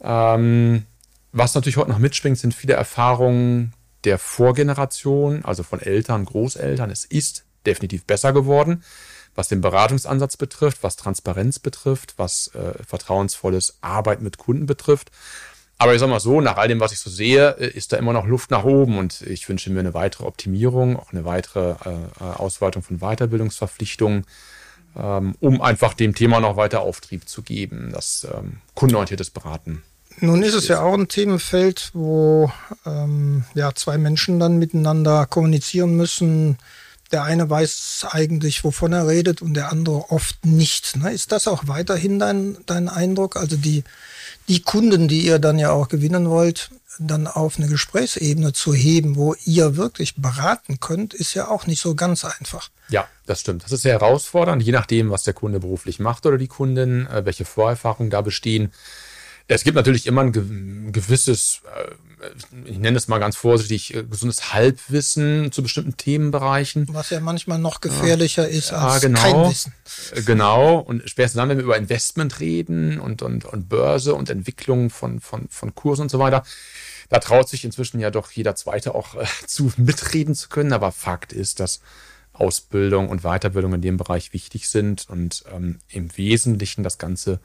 Ähm, 0.01 0.85
was 1.33 1.55
natürlich 1.55 1.77
heute 1.77 1.91
noch 1.91 1.99
mitschwingt, 1.99 2.39
sind 2.39 2.55
viele 2.55 2.75
Erfahrungen 2.75 3.73
der 4.05 4.19
Vorgeneration, 4.19 5.45
also 5.45 5.63
von 5.63 5.81
Eltern, 5.81 6.25
Großeltern. 6.25 6.91
Es 6.91 7.05
ist 7.05 7.45
definitiv 7.67 8.05
besser 8.05 8.33
geworden, 8.33 8.83
was 9.35 9.49
den 9.49 9.61
Beratungsansatz 9.61 10.37
betrifft, 10.37 10.83
was 10.83 10.97
Transparenz 10.97 11.59
betrifft, 11.59 12.15
was 12.17 12.49
äh, 12.55 12.83
vertrauensvolles 12.85 13.79
Arbeit 13.81 14.23
mit 14.23 14.39
Kunden 14.39 14.67
betrifft. 14.67 15.11
Aber 15.79 15.95
ich 15.95 16.01
sag 16.01 16.09
mal 16.09 16.21
so, 16.21 16.41
nach 16.41 16.57
all 16.57 16.69
dem, 16.69 16.81
was 16.81 16.93
ich 16.93 17.01
so 17.01 17.11
sehe, 17.11 17.57
äh, 17.59 17.69
ist 17.69 17.93
da 17.93 17.97
immer 17.97 18.13
noch 18.13 18.27
Luft 18.27 18.51
nach 18.51 18.65
oben 18.65 18.99
und 18.99 19.21
ich 19.23 19.49
wünsche 19.49 19.71
mir 19.71 19.81
eine 19.81 19.95
weitere 19.95 20.25
Optimierung, 20.25 20.97
auch 20.97 21.13
eine 21.13 21.25
weitere 21.25 21.73
äh, 21.73 22.25
Ausweitung 22.25 22.83
von 22.83 22.99
Weiterbildungsverpflichtungen, 22.99 24.25
ähm, 24.97 25.35
um 25.41 25.61
einfach 25.61 25.95
dem 25.95 26.15
Thema 26.15 26.41
noch 26.41 26.57
weiter 26.57 26.81
Auftrieb 26.81 27.29
zu 27.29 27.43
geben, 27.43 27.91
das 27.93 28.27
ähm, 28.33 28.61
kundenorientiertes 28.75 29.31
Beraten. 29.31 29.83
Nun 30.21 30.43
ist 30.43 30.55
es 30.55 30.69
ja 30.69 30.81
auch 30.81 30.95
ein 30.95 31.09
Themenfeld, 31.09 31.91
wo 31.93 32.51
ähm, 32.87 33.45
ja 33.55 33.75
zwei 33.75 33.99
Menschen 33.99 34.41
dann 34.41 34.59
miteinander 34.59 35.27
kommunizieren 35.27 35.95
müssen. 35.95 36.57
Der 37.13 37.25
eine 37.25 37.51
weiß 37.51 38.07
eigentlich, 38.11 38.65
wovon 38.65 38.95
er 38.95 39.07
redet, 39.07 39.43
und 39.43 39.55
der 39.55 39.71
andere 39.71 40.11
oft 40.11 40.47
nicht. 40.47 40.97
Ne? 40.97 41.13
Ist 41.13 41.33
das 41.33 41.47
auch 41.47 41.69
weiterhin 41.69 42.19
dein, 42.19 42.57
dein 42.65 42.89
Eindruck? 42.89 43.37
Also 43.37 43.57
die 43.57 43.85
die 44.49 44.63
Kunden, 44.63 45.09
die 45.09 45.27
ihr 45.27 45.39
dann 45.39 45.59
ja 45.59 45.73
auch 45.73 45.89
gewinnen 45.89 46.31
wollt, 46.31 46.71
dann 46.99 47.27
auf 47.27 47.59
eine 47.59 47.69
Gesprächsebene 47.69 48.53
zu 48.53 48.73
heben, 48.73 49.17
wo 49.17 49.35
ihr 49.45 49.77
wirklich 49.77 50.15
beraten 50.17 50.81
könnt, 50.81 51.15
ist 51.15 51.35
ja 51.35 51.49
auch 51.49 51.67
nicht 51.67 51.81
so 51.81 51.95
ganz 51.95 52.25
einfach. 52.25 52.71
Ja, 52.89 53.07
das 53.27 53.41
stimmt. 53.41 53.65
Das 53.65 53.73
ist 53.73 53.83
sehr 53.83 53.93
herausfordernd, 53.93 54.63
je 54.63 54.73
nachdem, 54.73 55.11
was 55.11 55.25
der 55.25 55.35
Kunde 55.35 55.61
beruflich 55.61 55.99
macht 55.99 56.27
oder 56.27 56.39
die 56.39 56.47
Kundin, 56.47 57.07
äh, 57.07 57.25
welche 57.25 57.45
Vorerfahrungen 57.45 58.11
da 58.11 58.21
bestehen. 58.21 58.73
Es 59.49 59.63
gibt 59.63 59.77
natürlich 59.77 60.07
immer 60.07 60.23
ein 60.23 60.93
gewisses, 60.93 61.61
äh, 61.77 62.31
ich 62.65 62.79
nenne 62.79 62.97
es 62.97 63.07
mal 63.07 63.19
ganz 63.19 63.37
vorsichtig, 63.37 63.95
äh, 63.95 64.03
gesundes 64.03 64.53
Halbwissen 64.53 65.53
zu 65.53 65.63
bestimmten 65.63 65.97
Themenbereichen. 65.97 66.89
Was 66.91 67.11
ja 67.11 67.21
manchmal 67.21 67.59
noch 67.59 67.81
gefährlicher 67.81 68.51
ja. 68.51 68.59
ist 68.59 68.73
als 68.73 69.03
ja, 69.03 69.09
genau, 69.09 69.21
kein 69.21 69.51
Wissen. 69.51 69.73
Äh, 70.15 70.23
genau. 70.23 70.79
Und 70.79 71.09
spätestens 71.09 71.39
dann, 71.39 71.49
wenn 71.49 71.59
wir 71.59 71.65
über 71.65 71.77
Investment 71.77 72.41
reden 72.41 72.99
und, 72.99 73.23
und, 73.23 73.45
und 73.45 73.69
Börse 73.69 74.15
und 74.15 74.31
Entwicklung 74.31 74.91
von, 74.91 75.21
von, 75.21 75.47
von 75.49 75.75
Kursen 75.75 76.03
und 76.03 76.11
so 76.11 76.19
weiter, 76.19 76.43
da 77.09 77.21
traut 77.21 77.49
sich 77.49 77.65
inzwischen 77.65 78.01
ja 78.01 78.11
doch 78.11 78.33
jeder 78.33 78.57
Zweite 78.57 78.97
auch 78.97 79.15
äh, 79.15 79.27
zu 79.47 79.73
mitreden 79.77 80.35
zu 80.35 80.49
können. 80.49 80.73
Aber 80.73 80.91
Fakt 80.91 81.33
ist, 81.33 81.61
dass 81.61 81.81
Ausbildung 82.41 83.09
und 83.09 83.23
Weiterbildung 83.23 83.75
in 83.75 83.81
dem 83.81 83.97
Bereich 83.97 84.33
wichtig 84.33 84.69
sind 84.69 85.09
und 85.09 85.45
ähm, 85.53 85.79
im 85.89 86.17
Wesentlichen 86.17 86.83
das 86.83 86.99
Ganze 86.99 87.41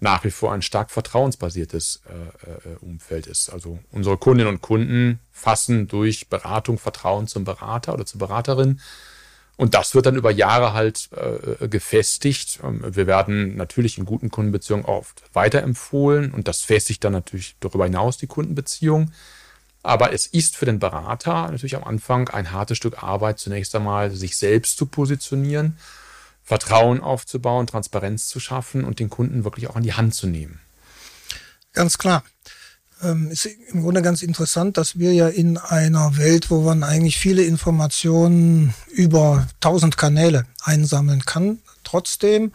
nach 0.00 0.24
wie 0.24 0.30
vor 0.30 0.52
ein 0.52 0.62
stark 0.62 0.90
vertrauensbasiertes 0.90 2.02
äh, 2.08 2.70
äh, 2.70 2.76
Umfeld 2.80 3.26
ist. 3.26 3.50
Also 3.50 3.78
unsere 3.90 4.16
Kundinnen 4.16 4.52
und 4.52 4.60
Kunden 4.60 5.20
fassen 5.32 5.88
durch 5.88 6.28
Beratung 6.28 6.78
Vertrauen 6.78 7.26
zum 7.26 7.44
Berater 7.44 7.94
oder 7.94 8.06
zur 8.06 8.18
Beraterin. 8.18 8.80
Und 9.56 9.74
das 9.74 9.94
wird 9.94 10.06
dann 10.06 10.16
über 10.16 10.32
Jahre 10.32 10.72
halt 10.72 11.08
äh, 11.12 11.68
gefestigt. 11.68 12.60
Ähm, 12.62 12.82
wir 12.84 13.06
werden 13.06 13.56
natürlich 13.56 13.98
in 13.98 14.04
guten 14.04 14.30
Kundenbeziehungen 14.30 14.84
oft 14.84 15.22
weiterempfohlen 15.32 16.32
und 16.32 16.48
das 16.48 16.62
festigt 16.62 17.04
dann 17.04 17.12
natürlich 17.12 17.56
darüber 17.60 17.84
hinaus 17.84 18.16
die 18.16 18.26
Kundenbeziehung. 18.26 19.12
Aber 19.84 20.14
es 20.14 20.26
ist 20.26 20.56
für 20.56 20.64
den 20.64 20.78
Berater 20.78 21.50
natürlich 21.50 21.76
am 21.76 21.84
Anfang 21.84 22.30
ein 22.30 22.52
hartes 22.52 22.78
Stück 22.78 23.02
Arbeit, 23.02 23.38
zunächst 23.38 23.74
einmal 23.74 24.10
sich 24.10 24.38
selbst 24.38 24.78
zu 24.78 24.86
positionieren, 24.86 25.76
Vertrauen 26.42 27.02
aufzubauen, 27.02 27.66
Transparenz 27.66 28.28
zu 28.28 28.40
schaffen 28.40 28.82
und 28.84 28.98
den 28.98 29.10
Kunden 29.10 29.44
wirklich 29.44 29.68
auch 29.68 29.76
an 29.76 29.82
die 29.82 29.92
Hand 29.92 30.14
zu 30.14 30.26
nehmen. 30.26 30.58
Ganz 31.74 31.98
klar. 31.98 32.24
Ähm, 33.02 33.30
ist 33.30 33.44
im 33.44 33.82
Grunde 33.82 34.00
ganz 34.00 34.22
interessant, 34.22 34.78
dass 34.78 34.98
wir 34.98 35.12
ja 35.12 35.28
in 35.28 35.58
einer 35.58 36.16
Welt, 36.16 36.50
wo 36.50 36.62
man 36.62 36.82
eigentlich 36.82 37.18
viele 37.18 37.42
Informationen 37.42 38.72
über 38.90 39.46
tausend 39.60 39.98
Kanäle 39.98 40.46
einsammeln 40.62 41.26
kann, 41.26 41.58
trotzdem, 41.82 42.52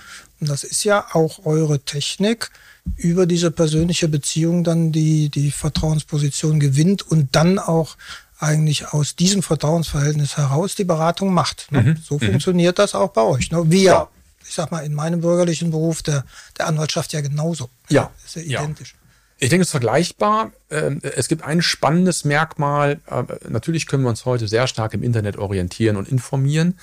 das 0.47 0.63
ist 0.63 0.83
ja 0.83 1.05
auch 1.13 1.45
eure 1.45 1.79
Technik, 1.79 2.51
über 2.95 3.25
diese 3.25 3.51
persönliche 3.51 4.07
Beziehung 4.07 4.63
dann 4.63 4.91
die, 4.91 5.29
die 5.29 5.51
Vertrauensposition 5.51 6.59
gewinnt 6.59 7.01
und 7.03 7.35
dann 7.35 7.59
auch 7.59 7.97
eigentlich 8.39 8.93
aus 8.93 9.15
diesem 9.15 9.43
Vertrauensverhältnis 9.43 10.37
heraus 10.37 10.75
die 10.75 10.85
Beratung 10.85 11.33
macht. 11.33 11.71
Ne? 11.71 11.81
Mhm. 11.81 11.97
So 12.03 12.15
mhm. 12.15 12.31
funktioniert 12.31 12.79
das 12.79 12.95
auch 12.95 13.09
bei 13.09 13.21
euch. 13.21 13.51
Ne? 13.51 13.69
Wir, 13.69 13.81
ja. 13.81 14.07
ich 14.47 14.55
sag 14.55 14.71
mal, 14.71 14.85
in 14.85 14.93
meinem 14.93 15.21
bürgerlichen 15.21 15.71
Beruf 15.71 16.01
der, 16.03 16.23
der 16.57 16.67
Anwaltschaft 16.67 17.11
ja 17.13 17.21
genauso. 17.21 17.69
Ja. 17.89 18.11
ist 18.25 18.35
ja 18.35 18.41
identisch. 18.41 18.93
Ja. 18.93 18.95
Ich 19.41 19.49
denke, 19.49 19.61
es 19.61 19.69
ist 19.69 19.71
vergleichbar. 19.71 20.51
Ähm, 20.69 20.99
es 21.01 21.27
gibt 21.27 21.43
ein 21.43 21.61
spannendes 21.61 22.25
Merkmal. 22.25 22.99
Äh, 23.07 23.23
natürlich 23.49 23.87
können 23.87 24.03
wir 24.03 24.09
uns 24.09 24.25
heute 24.25 24.47
sehr 24.47 24.67
stark 24.67 24.93
im 24.93 25.03
Internet 25.03 25.37
orientieren 25.37 25.95
und 25.95 26.09
informieren. 26.09 26.77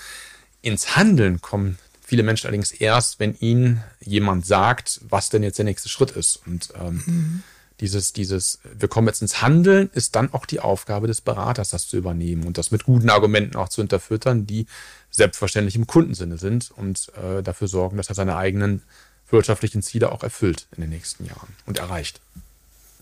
Ins 0.63 0.97
Handeln 0.97 1.41
kommen 1.41 1.79
viele 2.07 2.23
Menschen 2.23 2.47
allerdings 2.47 2.71
erst, 2.71 3.19
wenn 3.19 3.35
ihnen 3.35 3.83
jemand 4.01 4.47
sagt, 4.47 5.01
was 5.09 5.29
denn 5.29 5.43
jetzt 5.43 5.59
der 5.59 5.65
nächste 5.65 5.89
Schritt 5.89 6.13
ist. 6.13 6.39
Und 6.47 6.69
ähm, 6.81 7.03
mhm. 7.05 7.43
dieses, 7.81 8.13
dieses, 8.13 8.61
wir 8.79 8.87
kommen 8.87 9.09
jetzt 9.09 9.23
ins 9.23 9.43
Handeln, 9.43 9.91
ist 9.93 10.15
dann 10.15 10.33
auch 10.33 10.47
die 10.47 10.61
Aufgabe 10.61 11.09
des 11.09 11.21
Beraters, 11.21 11.71
das 11.71 11.89
zu 11.89 11.97
übernehmen 11.97 12.45
und 12.45 12.59
das 12.59 12.71
mit 12.71 12.85
guten 12.85 13.11
Argumenten 13.11 13.57
auch 13.57 13.69
zu 13.69 13.81
unterfüttern, 13.81 14.47
die 14.47 14.67
selbstverständlich 15.11 15.75
im 15.75 15.89
Kundensinne 15.89 16.39
sind 16.39 16.71
und 16.71 17.11
äh, 17.17 17.43
dafür 17.43 17.67
sorgen, 17.67 17.97
dass 17.97 18.09
er 18.09 18.15
seine 18.15 18.37
eigenen 18.37 18.83
wirtschaftlichen 19.29 19.83
Ziele 19.83 20.13
auch 20.13 20.23
erfüllt 20.23 20.69
in 20.77 20.83
den 20.83 20.91
nächsten 20.91 21.25
Jahren 21.25 21.57
und 21.67 21.79
erreicht. 21.81 22.21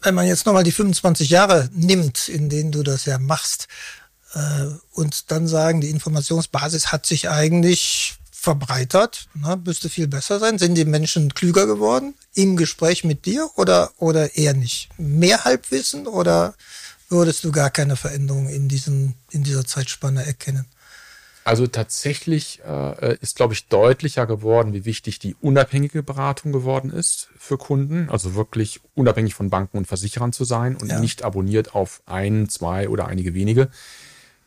Wenn 0.00 0.14
man 0.14 0.26
jetzt 0.26 0.46
nochmal 0.46 0.64
die 0.64 0.72
25 0.72 1.28
Jahre 1.28 1.68
nimmt, 1.74 2.28
in 2.28 2.48
denen 2.48 2.72
du 2.72 2.82
das 2.82 3.04
ja 3.04 3.18
machst, 3.18 3.68
äh, 4.32 4.66
und 4.92 5.30
dann 5.30 5.46
sagen, 5.46 5.82
die 5.82 5.90
Informationsbasis 5.90 6.90
hat 6.90 7.04
sich 7.04 7.28
eigentlich 7.28 8.16
verbreitert, 8.44 9.28
ne, 9.34 9.60
müsste 9.64 9.88
viel 9.88 10.06
besser 10.06 10.38
sein. 10.38 10.58
Sind 10.58 10.76
die 10.76 10.84
Menschen 10.84 11.34
klüger 11.34 11.66
geworden 11.66 12.14
im 12.34 12.56
Gespräch 12.56 13.02
mit 13.02 13.24
dir 13.24 13.50
oder, 13.56 13.90
oder 13.96 14.36
eher 14.36 14.54
nicht? 14.54 14.90
Mehr 14.98 15.44
Halbwissen 15.44 16.06
oder 16.06 16.54
würdest 17.08 17.42
du 17.44 17.52
gar 17.52 17.70
keine 17.70 17.96
Veränderung 17.96 18.48
in, 18.48 18.68
diesen, 18.68 19.14
in 19.30 19.42
dieser 19.44 19.64
Zeitspanne 19.64 20.26
erkennen? 20.26 20.66
Also 21.44 21.66
tatsächlich 21.66 22.60
äh, 22.66 23.16
ist, 23.20 23.36
glaube 23.36 23.52
ich, 23.54 23.68
deutlicher 23.68 24.26
geworden, 24.26 24.72
wie 24.72 24.86
wichtig 24.86 25.18
die 25.18 25.34
unabhängige 25.34 26.02
Beratung 26.02 26.52
geworden 26.52 26.90
ist 26.90 27.28
für 27.38 27.58
Kunden. 27.58 28.08
Also 28.08 28.34
wirklich 28.34 28.80
unabhängig 28.94 29.34
von 29.34 29.50
Banken 29.50 29.76
und 29.76 29.86
Versicherern 29.86 30.32
zu 30.32 30.44
sein 30.44 30.76
und 30.76 30.88
ja. 30.88 31.00
nicht 31.00 31.22
abonniert 31.22 31.74
auf 31.74 32.02
ein, 32.06 32.48
zwei 32.48 32.88
oder 32.88 33.08
einige 33.08 33.34
wenige. 33.34 33.68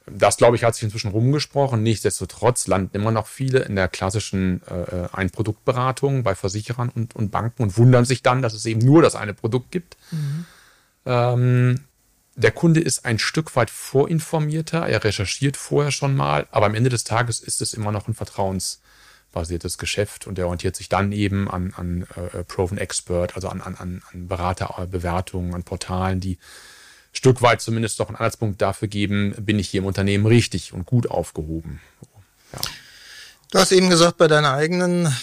Das, 0.10 0.38
glaube 0.38 0.56
ich, 0.56 0.64
hat 0.64 0.74
sich 0.74 0.84
inzwischen 0.84 1.12
rumgesprochen. 1.12 1.84
Nichtsdestotrotz 1.84 2.68
landen 2.68 2.96
immer 2.96 3.12
noch 3.12 3.28
viele 3.28 3.60
in 3.60 3.76
der 3.76 3.90
klassischen 3.90 4.62
äh, 4.68 5.08
Einproduktberatung 5.12 6.24
bei 6.24 6.34
Versicherern 6.34 6.90
und, 6.90 7.16
und 7.16 7.30
Banken 7.30 7.64
und 7.64 7.78
wundern 7.78 8.06
sich 8.06 8.24
dann, 8.24 8.42
dass 8.42 8.54
es 8.54 8.66
eben 8.66 8.80
nur 8.80 9.02
das 9.02 9.16
eine 9.16 9.34
Produkt 9.34 9.72
gibt. 9.72 9.98
Mhm. 10.12 10.46
Ähm, 11.06 11.80
der 12.36 12.52
Kunde 12.52 12.80
ist 12.80 13.04
ein 13.04 13.18
Stück 13.18 13.56
weit 13.56 13.70
vorinformierter, 13.70 14.88
er 14.88 15.04
recherchiert 15.04 15.58
vorher 15.58 15.92
schon 15.92 16.16
mal, 16.16 16.48
aber 16.52 16.68
am 16.68 16.76
Ende 16.76 16.92
des 16.92 17.04
Tages 17.04 17.40
ist 17.40 17.62
es 17.62 17.74
immer 17.74 17.92
noch 17.92 18.08
ein 18.08 18.14
vertrauensbasiertes 18.14 19.80
Geschäft 19.80 20.28
und 20.28 20.38
er 20.38 20.46
orientiert 20.46 20.76
sich 20.76 20.88
dann 20.88 21.12
eben 21.12 21.50
an, 21.50 21.74
an 21.76 22.06
äh, 22.16 22.44
Proven 22.44 22.78
Expert, 22.78 23.36
also 23.36 23.50
an, 23.50 23.62
an, 23.62 23.76
an 23.76 24.28
Beraterbewertungen, 24.28 25.56
an 25.56 25.64
Portalen, 25.64 26.20
die 26.20 26.38
Stück 27.14 27.42
weit 27.42 27.62
zumindest 27.62 28.00
doch 28.00 28.08
einen 28.08 28.18
Anhaltspunkt 28.18 28.62
dafür 28.62 28.88
geben, 28.88 29.34
bin 29.40 29.60
ich 29.60 29.70
hier 29.70 29.82
im 29.82 29.88
Unternehmen 29.88 30.26
richtig 30.26 30.74
und 30.74 30.86
gut 30.86 31.10
aufgehoben. 31.10 31.82
Ja. 32.54 32.60
Du 33.52 33.60
hast 33.60 33.72
eben 33.72 33.90
gesagt, 33.90 34.18
bei 34.18 34.28
deiner 34.28 34.54
eigenen 34.54 35.14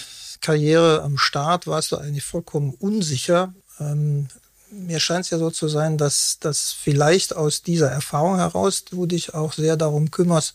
Karriere 0.41 1.01
am 1.03 1.17
Start 1.17 1.67
warst 1.67 1.91
du 1.91 1.97
eigentlich 1.97 2.23
vollkommen 2.23 2.73
unsicher. 2.73 3.53
Ähm, 3.79 4.27
mir 4.71 4.99
scheint 4.99 5.25
es 5.25 5.31
ja 5.31 5.37
so 5.37 5.51
zu 5.51 5.67
sein, 5.67 5.97
dass, 5.97 6.37
dass 6.39 6.71
vielleicht 6.71 7.35
aus 7.35 7.61
dieser 7.61 7.89
Erfahrung 7.89 8.37
heraus 8.37 8.85
du 8.85 9.05
dich 9.05 9.33
auch 9.33 9.53
sehr 9.53 9.77
darum 9.77 10.11
kümmerst, 10.11 10.53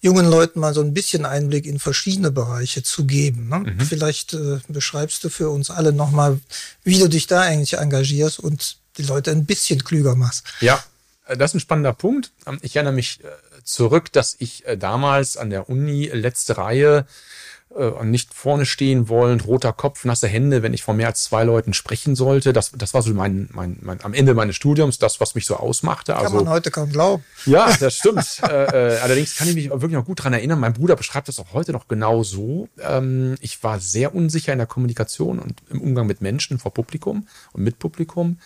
jungen 0.00 0.28
Leuten 0.28 0.60
mal 0.60 0.74
so 0.74 0.80
ein 0.80 0.94
bisschen 0.94 1.24
Einblick 1.24 1.66
in 1.66 1.78
verschiedene 1.78 2.30
Bereiche 2.30 2.82
zu 2.82 3.04
geben. 3.04 3.48
Ne? 3.48 3.60
Mhm. 3.60 3.80
Vielleicht 3.80 4.34
äh, 4.34 4.58
beschreibst 4.68 5.24
du 5.24 5.28
für 5.28 5.50
uns 5.50 5.70
alle 5.70 5.92
nochmal, 5.92 6.38
wie 6.84 6.98
du 6.98 7.08
dich 7.08 7.26
da 7.26 7.40
eigentlich 7.40 7.74
engagierst 7.74 8.38
und 8.38 8.76
die 8.98 9.04
Leute 9.04 9.30
ein 9.30 9.46
bisschen 9.46 9.84
klüger 9.84 10.14
machst. 10.14 10.44
Ja, 10.60 10.82
äh, 11.28 11.36
das 11.36 11.52
ist 11.52 11.56
ein 11.56 11.60
spannender 11.60 11.92
Punkt. 11.92 12.32
Ähm, 12.46 12.58
ich 12.62 12.76
erinnere 12.76 12.94
mich 12.94 13.20
äh, 13.22 13.28
zurück, 13.64 14.12
dass 14.12 14.36
ich 14.38 14.66
äh, 14.66 14.76
damals 14.76 15.36
an 15.36 15.50
der 15.50 15.68
Uni 15.68 16.06
letzte 16.06 16.58
Reihe 16.58 17.06
nicht 18.02 18.32
vorne 18.32 18.64
stehen 18.64 19.10
wollen, 19.10 19.40
roter 19.40 19.74
Kopf, 19.74 20.06
nasse 20.06 20.26
Hände, 20.26 20.62
wenn 20.62 20.72
ich 20.72 20.82
vor 20.82 20.94
mehr 20.94 21.06
als 21.06 21.24
zwei 21.24 21.44
Leuten 21.44 21.74
sprechen 21.74 22.16
sollte. 22.16 22.54
Das, 22.54 22.72
das 22.74 22.94
war 22.94 23.02
so 23.02 23.12
mein, 23.12 23.50
mein, 23.52 23.76
mein 23.82 24.02
am 24.02 24.14
Ende 24.14 24.32
meines 24.32 24.56
Studiums, 24.56 24.98
das, 24.98 25.20
was 25.20 25.34
mich 25.34 25.44
so 25.44 25.54
ausmachte. 25.54 26.14
Kann 26.14 26.24
also, 26.24 26.36
man 26.36 26.48
heute 26.48 26.70
kaum 26.70 26.90
glauben. 26.90 27.22
Ja, 27.44 27.70
das 27.78 27.94
stimmt. 27.94 28.24
äh, 28.42 28.46
allerdings 29.02 29.36
kann 29.36 29.48
ich 29.48 29.54
mich 29.54 29.68
wirklich 29.68 29.92
noch 29.92 30.06
gut 30.06 30.24
dran 30.24 30.32
erinnern. 30.32 30.58
Mein 30.58 30.72
Bruder 30.72 30.96
beschreibt 30.96 31.28
das 31.28 31.38
auch 31.38 31.52
heute 31.52 31.72
noch 31.72 31.88
genau 31.88 32.22
so. 32.22 32.70
Ähm, 32.80 33.36
ich 33.42 33.62
war 33.62 33.80
sehr 33.80 34.14
unsicher 34.14 34.52
in 34.52 34.58
der 34.58 34.66
Kommunikation 34.66 35.38
und 35.38 35.62
im 35.68 35.82
Umgang 35.82 36.06
mit 36.06 36.22
Menschen 36.22 36.58
vor 36.58 36.72
Publikum 36.72 37.28
und 37.52 37.62
mit 37.62 37.78
Publikum. 37.78 38.38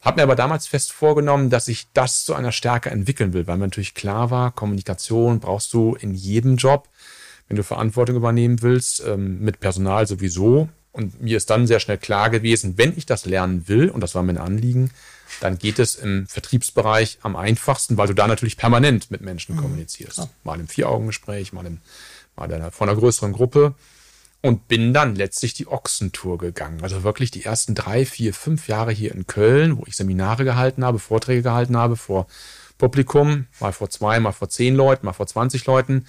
Hab 0.00 0.16
mir 0.16 0.22
aber 0.22 0.36
damals 0.36 0.66
fest 0.66 0.92
vorgenommen, 0.92 1.50
dass 1.50 1.68
ich 1.68 1.92
das 1.92 2.24
zu 2.24 2.34
einer 2.34 2.52
Stärke 2.52 2.90
entwickeln 2.90 3.32
will, 3.34 3.46
weil 3.46 3.58
mir 3.58 3.66
natürlich 3.66 3.94
klar 3.94 4.30
war, 4.30 4.50
Kommunikation 4.50 5.40
brauchst 5.40 5.74
du 5.74 5.94
in 5.94 6.14
jedem 6.14 6.56
Job, 6.56 6.88
wenn 7.48 7.56
du 7.56 7.62
Verantwortung 7.62 8.16
übernehmen 8.16 8.62
willst, 8.62 9.02
ähm, 9.06 9.40
mit 9.40 9.60
Personal 9.60 10.06
sowieso. 10.06 10.68
Und 10.92 11.20
mir 11.20 11.36
ist 11.36 11.50
dann 11.50 11.66
sehr 11.66 11.80
schnell 11.80 11.98
klar 11.98 12.30
gewesen, 12.30 12.78
wenn 12.78 12.96
ich 12.96 13.06
das 13.06 13.26
lernen 13.26 13.68
will, 13.68 13.90
und 13.90 14.00
das 14.00 14.14
war 14.14 14.22
mein 14.22 14.38
Anliegen, 14.38 14.90
dann 15.40 15.58
geht 15.58 15.78
es 15.78 15.94
im 15.94 16.26
Vertriebsbereich 16.26 17.18
am 17.22 17.36
einfachsten, 17.36 17.96
weil 17.96 18.08
du 18.08 18.14
da 18.14 18.26
natürlich 18.26 18.56
permanent 18.56 19.10
mit 19.10 19.20
Menschen 19.20 19.54
mhm. 19.54 19.60
kommunizierst. 19.60 20.18
Ja. 20.18 20.30
Mal 20.44 20.58
im 20.58 20.66
Vier-Augen-Gespräch, 20.66 21.52
mal, 21.52 21.66
im, 21.66 21.78
mal 22.36 22.70
vor 22.72 22.88
einer 22.88 22.96
größeren 22.96 23.32
Gruppe 23.32 23.74
und 24.42 24.68
bin 24.68 24.94
dann 24.94 25.16
letztlich 25.16 25.52
die 25.54 25.68
Ochsentour 25.68 26.38
gegangen. 26.38 26.82
Also 26.82 27.02
wirklich 27.02 27.30
die 27.30 27.44
ersten 27.44 27.74
drei, 27.74 28.06
vier, 28.06 28.32
fünf 28.32 28.68
Jahre 28.68 28.92
hier 28.92 29.14
in 29.14 29.26
Köln, 29.26 29.76
wo 29.76 29.84
ich 29.86 29.96
Seminare 29.96 30.44
gehalten 30.44 30.84
habe, 30.84 30.98
Vorträge 30.98 31.42
gehalten 31.42 31.76
habe 31.76 31.96
vor 31.96 32.26
Publikum, 32.78 33.46
mal 33.60 33.72
vor 33.72 33.90
zwei, 33.90 34.18
mal 34.20 34.32
vor 34.32 34.48
zehn 34.48 34.74
Leuten, 34.74 35.04
mal 35.04 35.12
vor 35.12 35.26
20 35.26 35.66
Leuten, 35.66 36.06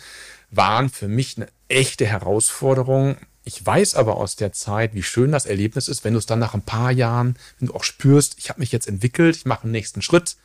waren 0.50 0.90
für 0.90 1.10
mich 1.10 1.36
eine 1.38 1.48
echte 1.68 2.06
Herausforderung. 2.06 3.18
Ich 3.44 3.66
weiß 3.66 3.96
aber 3.96 4.16
aus 4.16 4.38
der 4.38 4.54
Zeit, 4.54 4.94
wie 4.96 5.04
schön 5.04 5.34
das 5.34 5.46
Erlebnis 5.46 5.90
ist, 5.90 6.06
wenn 6.06 6.14
du 6.14 6.20
es 6.20 6.26
dann 6.26 6.40
nach 6.40 6.54
ein 6.54 6.62
paar 6.62 6.92
Jahren, 6.92 7.36
wenn 7.60 7.68
du 7.68 7.74
auch 7.74 7.84
spürst, 7.84 8.36
ich 8.38 8.50
habe 8.50 8.62
mich 8.62 8.72
jetzt 8.72 8.88
entwickelt, 8.88 9.36
ich 9.36 9.46
mache 9.46 9.64
einen 9.64 9.74
nächsten 9.74 10.02
Schritt, 10.02 10.38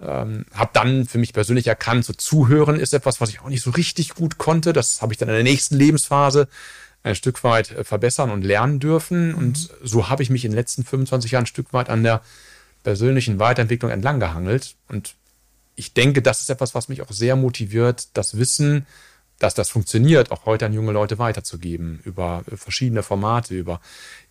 ähm, 0.00 0.44
habe 0.52 0.70
dann 0.72 1.06
für 1.06 1.18
mich 1.18 1.32
persönlich 1.32 1.68
erkannt, 1.68 2.04
so 2.04 2.12
zuhören 2.12 2.80
ist 2.80 2.92
etwas, 2.92 3.20
was 3.20 3.28
ich 3.28 3.40
auch 3.40 3.48
nicht 3.48 3.62
so 3.62 3.70
richtig 3.70 4.14
gut 4.14 4.38
konnte. 4.38 4.72
Das 4.72 5.02
habe 5.02 5.12
ich 5.12 5.18
dann 5.18 5.28
in 5.28 5.34
der 5.36 5.44
nächsten 5.44 5.76
Lebensphase 5.76 6.48
ein 7.04 7.14
Stück 7.14 7.44
weit 7.44 7.70
äh, 7.70 7.84
verbessern 7.84 8.30
und 8.30 8.42
lernen 8.42 8.80
dürfen. 8.80 9.28
Mhm. 9.28 9.34
Und 9.38 9.70
so 9.82 10.08
habe 10.08 10.24
ich 10.24 10.30
mich 10.30 10.44
in 10.44 10.50
den 10.50 10.56
letzten 10.56 10.84
25 10.84 11.30
Jahren 11.30 11.44
ein 11.44 11.46
Stück 11.46 11.72
weit 11.72 11.88
an 11.88 12.02
der 12.02 12.22
persönlichen 12.82 13.38
Weiterentwicklung 13.38 13.92
entlang 13.92 14.18
gehangelt. 14.18 14.74
Und 14.88 15.14
ich 15.76 15.94
denke, 15.94 16.22
das 16.22 16.40
ist 16.40 16.50
etwas, 16.50 16.74
was 16.74 16.88
mich 16.88 17.02
auch 17.02 17.12
sehr 17.12 17.36
motiviert, 17.36 18.08
das 18.14 18.36
Wissen, 18.36 18.86
dass 19.38 19.54
das 19.54 19.68
funktioniert, 19.68 20.30
auch 20.30 20.46
heute 20.46 20.66
an 20.66 20.72
junge 20.72 20.92
Leute 20.92 21.18
weiterzugeben, 21.18 22.00
über 22.04 22.44
verschiedene 22.54 23.02
Formate, 23.02 23.54
über 23.54 23.80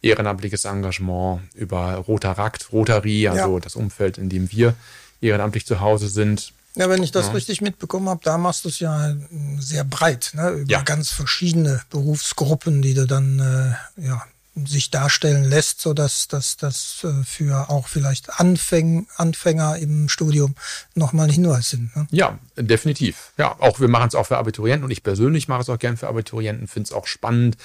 ehrenamtliches 0.01 0.65
Engagement, 0.65 1.42
über 1.56 1.96
Rotarakt, 1.96 2.72
Rotary, 2.72 3.27
also 3.27 3.56
ja. 3.56 3.60
das 3.60 3.75
Umfeld, 3.75 4.18
in 4.18 4.30
dem 4.30 4.51
wir 4.51 4.75
ehrenamtlich 5.20 5.65
zu 5.65 5.82
Hause 5.82 6.08
sind, 6.08 6.53
ja, 6.75 6.89
wenn 6.89 7.03
ich 7.03 7.12
das 7.12 7.27
ja. 7.27 7.34
richtig 7.34 7.62
mitbekommen 7.62 8.10
habe, 8.10 8.22
da 8.24 8.38
machst 8.38 8.65
du 8.65 8.70
es 8.70 8.80
ja 8.80 9.15
sehr 9.60 9.84
breit, 9.84 10.32
ne? 10.34 10.50
über 10.50 10.72
ja. 10.72 10.82
ganz 10.82 11.10
verschiedene 11.10 11.82
Berufsgruppen, 11.89 12.82
die 12.82 12.94
du 12.94 13.06
dann 13.06 13.39
äh, 13.39 14.01
ja, 14.01 14.24
sich 14.56 14.92
darstellen 14.92 15.44
lässt, 15.44 15.82
so 15.82 15.94
dass 15.94 16.27
das 16.27 17.03
äh, 17.03 17.24
für 17.24 17.70
auch 17.70 17.88
vielleicht 17.88 18.39
Anfäng, 18.39 19.08
Anfänger 19.18 19.77
im 19.77 20.10
Studium 20.10 20.56
nochmal 20.96 21.27
ein 21.27 21.34
Hinweis 21.34 21.72
sind. 21.72 21.96
Ne? 21.96 22.08
Ja, 22.12 22.39
definitiv. 22.56 23.34
Ja, 23.38 23.56
auch 23.60 23.80
wir 23.80 23.88
machen 23.88 24.10
es 24.10 24.15
auch 24.15 24.27
für 24.27 24.38
Abiturienten 24.38 24.86
und 24.86 24.92
ich 24.92 25.03
persönlich 25.03 25.48
mache 25.48 25.62
es 25.62 25.70
auch 25.70 25.80
gern 25.80 25.98
für 25.98 26.08
Abiturienten, 26.08 26.68
finde 26.68 26.88
es 26.88 26.94
auch 26.94 27.08
spannend, 27.08 27.58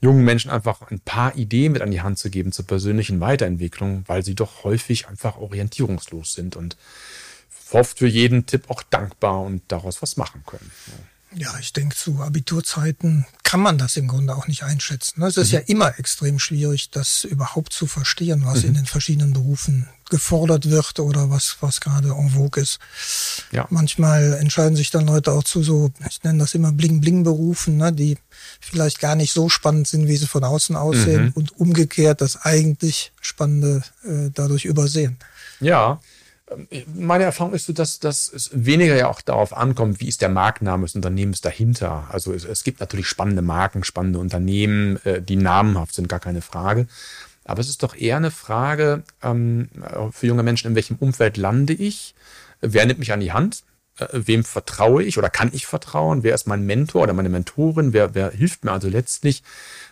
jungen 0.00 0.24
Menschen 0.24 0.50
einfach 0.50 0.82
ein 0.90 1.00
paar 1.00 1.36
Ideen 1.36 1.72
mit 1.72 1.80
an 1.80 1.90
die 1.90 2.02
Hand 2.02 2.18
zu 2.18 2.28
geben 2.28 2.52
zur 2.52 2.66
persönlichen 2.66 3.20
Weiterentwicklung, 3.20 4.04
weil 4.06 4.22
sie 4.22 4.34
doch 4.34 4.64
häufig 4.64 5.08
einfach 5.08 5.38
orientierungslos 5.38 6.34
sind 6.34 6.54
und 6.54 6.76
oft 7.70 7.98
für 7.98 8.06
jeden 8.06 8.46
Tipp 8.46 8.70
auch 8.70 8.82
dankbar 8.82 9.40
und 9.40 9.62
daraus 9.68 10.02
was 10.02 10.16
machen 10.16 10.42
können. 10.46 10.70
Ja, 11.38 11.54
ich 11.60 11.72
denke, 11.74 11.94
zu 11.94 12.22
Abiturzeiten 12.22 13.26
kann 13.42 13.60
man 13.60 13.76
das 13.76 13.96
im 13.96 14.08
Grunde 14.08 14.34
auch 14.34 14.48
nicht 14.48 14.62
einschätzen. 14.62 15.22
Es 15.22 15.36
ist 15.36 15.48
mhm. 15.48 15.54
ja 15.54 15.60
immer 15.66 15.98
extrem 15.98 16.38
schwierig, 16.38 16.90
das 16.90 17.24
überhaupt 17.24 17.74
zu 17.74 17.86
verstehen, 17.86 18.46
was 18.46 18.62
mhm. 18.62 18.68
in 18.68 18.74
den 18.74 18.86
verschiedenen 18.86 19.32
Berufen 19.34 19.86
gefordert 20.08 20.70
wird 20.70 20.98
oder 20.98 21.28
was, 21.28 21.58
was 21.60 21.80
gerade 21.80 22.10
en 22.10 22.30
vogue 22.30 22.62
ist. 22.62 22.78
Ja. 23.50 23.66
Manchmal 23.70 24.34
entscheiden 24.34 24.76
sich 24.76 24.90
dann 24.90 25.06
Leute 25.06 25.32
auch 25.32 25.44
zu 25.44 25.62
so, 25.62 25.90
ich 26.08 26.22
nenne 26.22 26.38
das 26.38 26.54
immer 26.54 26.72
Bling-Bling-Berufen, 26.72 27.76
ne, 27.76 27.92
die 27.92 28.16
vielleicht 28.60 29.00
gar 29.00 29.16
nicht 29.16 29.32
so 29.32 29.48
spannend 29.48 29.88
sind, 29.88 30.06
wie 30.06 30.16
sie 30.16 30.26
von 30.26 30.44
außen 30.44 30.76
aussehen 30.76 31.26
mhm. 31.26 31.32
und 31.34 31.58
umgekehrt 31.58 32.20
das 32.20 32.36
eigentlich 32.36 33.12
Spannende 33.20 33.82
äh, 34.04 34.30
dadurch 34.32 34.64
übersehen. 34.64 35.18
Ja, 35.60 36.00
meine 36.94 37.24
Erfahrung 37.24 37.54
ist 37.54 37.66
so, 37.66 37.72
dass, 37.72 37.98
dass 37.98 38.32
es 38.32 38.50
weniger 38.52 38.94
ja 38.94 39.08
auch 39.08 39.20
darauf 39.20 39.56
ankommt, 39.56 40.00
wie 40.00 40.08
ist 40.08 40.22
der 40.22 40.28
Markenname 40.28 40.84
des 40.84 40.94
Unternehmens 40.94 41.40
dahinter. 41.40 42.06
Also 42.10 42.32
es, 42.32 42.44
es 42.44 42.62
gibt 42.62 42.80
natürlich 42.80 43.08
spannende 43.08 43.42
Marken, 43.42 43.82
spannende 43.82 44.20
Unternehmen, 44.20 45.04
äh, 45.04 45.20
die 45.20 45.36
namenhaft 45.36 45.94
sind, 45.94 46.08
gar 46.08 46.20
keine 46.20 46.42
Frage. 46.42 46.86
Aber 47.44 47.60
es 47.60 47.68
ist 47.68 47.82
doch 47.82 47.96
eher 47.96 48.16
eine 48.16 48.30
Frage 48.30 49.02
ähm, 49.22 49.68
für 50.12 50.26
junge 50.26 50.42
Menschen, 50.42 50.68
in 50.68 50.74
welchem 50.74 50.96
Umfeld 50.96 51.36
lande 51.36 51.72
ich? 51.72 52.14
Wer 52.60 52.86
nimmt 52.86 52.98
mich 52.98 53.12
an 53.12 53.20
die 53.20 53.32
Hand? 53.32 53.62
Äh, 53.98 54.06
wem 54.12 54.44
vertraue 54.44 55.02
ich 55.02 55.18
oder 55.18 55.30
kann 55.30 55.50
ich 55.52 55.66
vertrauen? 55.66 56.22
Wer 56.22 56.34
ist 56.34 56.46
mein 56.46 56.64
Mentor 56.64 57.02
oder 57.04 57.12
meine 57.12 57.28
Mentorin? 57.28 57.92
Wer, 57.92 58.14
wer 58.14 58.30
hilft 58.30 58.64
mir 58.64 58.72
also 58.72 58.88
letztlich, 58.88 59.42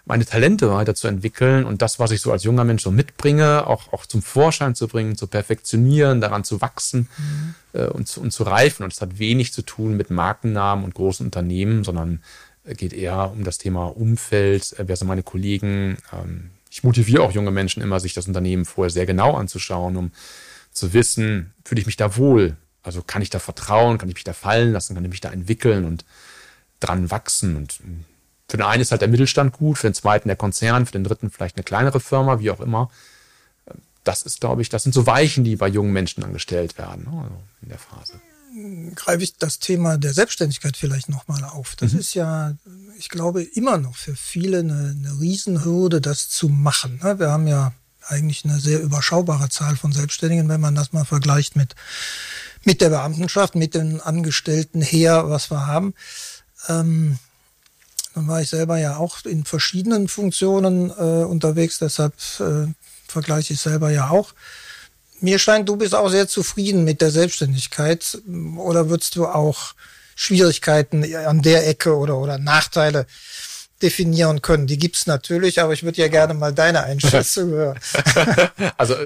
meine 0.07 0.27
Talente 0.27 0.71
weiterzuentwickeln 0.71 1.65
und 1.65 1.81
das, 1.81 1.99
was 1.99 2.11
ich 2.11 2.21
so 2.21 2.31
als 2.31 2.45
junger 2.45 2.65
Mensch 2.65 2.83
so 2.83 2.91
mitbringe, 2.91 3.67
auch, 3.67 3.93
auch 3.93 4.05
zum 4.05 4.23
Vorschein 4.23 4.75
zu 4.75 4.87
bringen, 4.87 5.17
zu 5.17 5.27
perfektionieren, 5.27 6.21
daran 6.21 6.45
zu 6.45 6.61
wachsen 6.61 7.09
mhm. 7.17 7.55
äh, 7.73 7.87
und, 7.87 8.07
zu, 8.07 8.21
und 8.21 8.31
zu 8.31 8.43
reifen. 8.43 8.85
Und 8.85 8.93
es 8.93 9.01
hat 9.01 9.19
wenig 9.19 9.53
zu 9.53 9.63
tun 9.63 9.97
mit 9.97 10.11
Markennamen 10.11 10.85
und 10.85 10.95
großen 10.95 11.25
Unternehmen, 11.25 11.85
sondern 11.85 12.23
geht 12.73 12.93
eher 12.93 13.31
um 13.31 13.45
das 13.45 13.59
Thema 13.59 13.87
Umfeld. 13.87 14.79
Äh, 14.79 14.89
wer 14.89 14.97
sind 14.97 15.09
meine 15.09 15.23
Kollegen? 15.23 15.99
Ähm, 16.13 16.51
ich 16.71 16.83
motiviere 16.83 17.23
auch 17.23 17.33
junge 17.33 17.51
Menschen 17.51 17.83
immer, 17.83 18.01
sich 18.01 18.15
das 18.15 18.27
Unternehmen 18.27 18.65
vorher 18.65 18.91
sehr 18.91 19.07
genau 19.07 19.35
anzuschauen, 19.35 19.97
um 19.97 20.11
zu 20.73 20.93
wissen, 20.93 21.53
fühle 21.65 21.81
ich 21.81 21.87
mich 21.87 21.97
da 21.97 22.17
wohl? 22.17 22.57
Also 22.83 23.03
kann 23.03 23.23
ich 23.23 23.31
da 23.31 23.39
vertrauen, 23.39 23.97
kann 23.97 24.09
ich 24.09 24.17
mich 24.17 24.25
da 24.25 24.33
fallen 24.33 24.73
lassen, 24.73 24.95
kann 24.95 25.05
ich 25.05 25.11
mich 25.11 25.21
da 25.21 25.31
entwickeln 25.31 25.85
und 25.85 26.05
dran 26.81 27.11
wachsen? 27.11 27.57
Und 27.57 27.79
für 28.49 28.57
den 28.57 28.67
einen 28.67 28.83
ist 28.83 28.91
halt 28.91 29.01
der 29.01 29.09
Mittelstand 29.09 29.53
gut, 29.53 29.79
für 29.79 29.89
den 29.89 29.95
zweiten 29.95 30.29
der 30.29 30.37
Konzern, 30.37 30.87
für 30.87 30.93
den 30.93 31.05
dritten 31.05 31.31
vielleicht 31.31 31.57
eine 31.57 31.65
kleinere 31.65 32.01
Firma, 32.01 32.41
wie 32.41 32.51
auch 32.51 32.61
immer. 32.61 32.91
Das 34.05 34.23
ist, 34.23 34.41
glaube 34.41 34.61
ich, 34.61 34.69
das 34.69 34.83
sind 34.83 34.93
so 34.93 35.07
Weichen, 35.07 35.45
die 35.45 35.57
bei 35.57 35.69
jungen 35.69 35.93
Menschen 35.93 36.23
angestellt 36.25 36.77
werden 36.77 37.05
ne, 37.05 37.23
also 37.23 37.43
in 37.63 37.69
der 37.71 37.79
Phase 37.79 38.21
greife 38.95 39.23
ich 39.23 39.37
das 39.37 39.59
Thema 39.59 39.99
der 39.99 40.13
Selbstständigkeit 40.13 40.77
vielleicht 40.77 41.09
nochmal 41.09 41.45
auf. 41.45 41.77
Das 41.77 41.93
mhm. 41.93 41.99
ist 41.99 42.15
ja, 42.15 42.55
ich 42.99 43.09
glaube, 43.09 43.43
immer 43.43 43.79
noch 43.79 43.97
für 43.97 44.15
viele 44.15 44.61
eine, 44.61 44.95
eine 44.97 45.21
Riesenhürde, 45.21 46.01
das 46.01 46.29
zu 46.29 46.49
machen. 46.49 47.01
Ne? 47.03 47.19
Wir 47.19 47.31
haben 47.31 47.47
ja 47.47 47.73
eigentlich 48.07 48.45
eine 48.45 48.61
sehr 48.61 48.81
überschaubare 48.81 49.49
Zahl 49.49 49.77
von 49.77 49.93
Selbstständigen, 49.93 50.49
wenn 50.49 50.61
man 50.61 50.75
das 50.75 50.93
mal 50.93 51.05
vergleicht 51.05 51.57
mit, 51.57 51.75
mit 52.65 52.81
der 52.81 52.91
Beamtenschaft, 52.91 53.55
mit 53.55 53.75
den 53.75 54.01
Angestellten 54.01 54.83
her, 54.83 55.31
was 55.31 55.51
wir 55.51 55.67
haben. 55.67 55.95
Ähm, 56.69 57.19
dann 58.15 58.29
war 58.29 58.41
ich 58.41 58.49
selber 58.49 58.79
ja 58.79 58.97
auch 58.97 59.25
in 59.25 59.45
verschiedenen 59.45 60.09
Funktionen 60.09 60.91
äh, 60.91 61.25
unterwegs, 61.25 61.79
deshalb 61.79 62.15
äh, 62.39 62.73
vergleiche 63.09 63.55
ich 63.55 63.61
selber 63.61 63.91
ja 63.91 64.11
auch. 64.11 64.33
Mir 65.21 65.39
scheint, 65.39 65.69
du 65.69 65.77
bist 65.77 65.95
auch 65.95 66.09
sehr 66.09 66.29
zufrieden 66.29 66.85
mit 66.85 67.01
der 67.01 67.11
Selbstständigkeit. 67.11 68.19
Oder 68.57 68.91
würdest 68.91 69.17
du 69.17 69.27
auch 69.27 69.75
Schwierigkeiten 70.17 71.05
an 71.15 71.41
der 71.43 71.67
Ecke 71.67 71.97
oder, 71.97 72.19
oder 72.19 72.39
Nachteile 72.39 73.07
definieren 73.85 74.41
können. 74.41 74.67
Die 74.67 74.79
gibt's 74.79 75.07
natürlich, 75.07 75.61
aber 75.61 75.75
ich 75.75 75.83
würde 75.83 76.01
ja 76.01 76.09
gerne 76.09 76.33
mal 76.33 76.53
deine 76.55 76.83
Einschätzung 76.85 77.51
hören. 77.51 77.79
also 78.79 78.97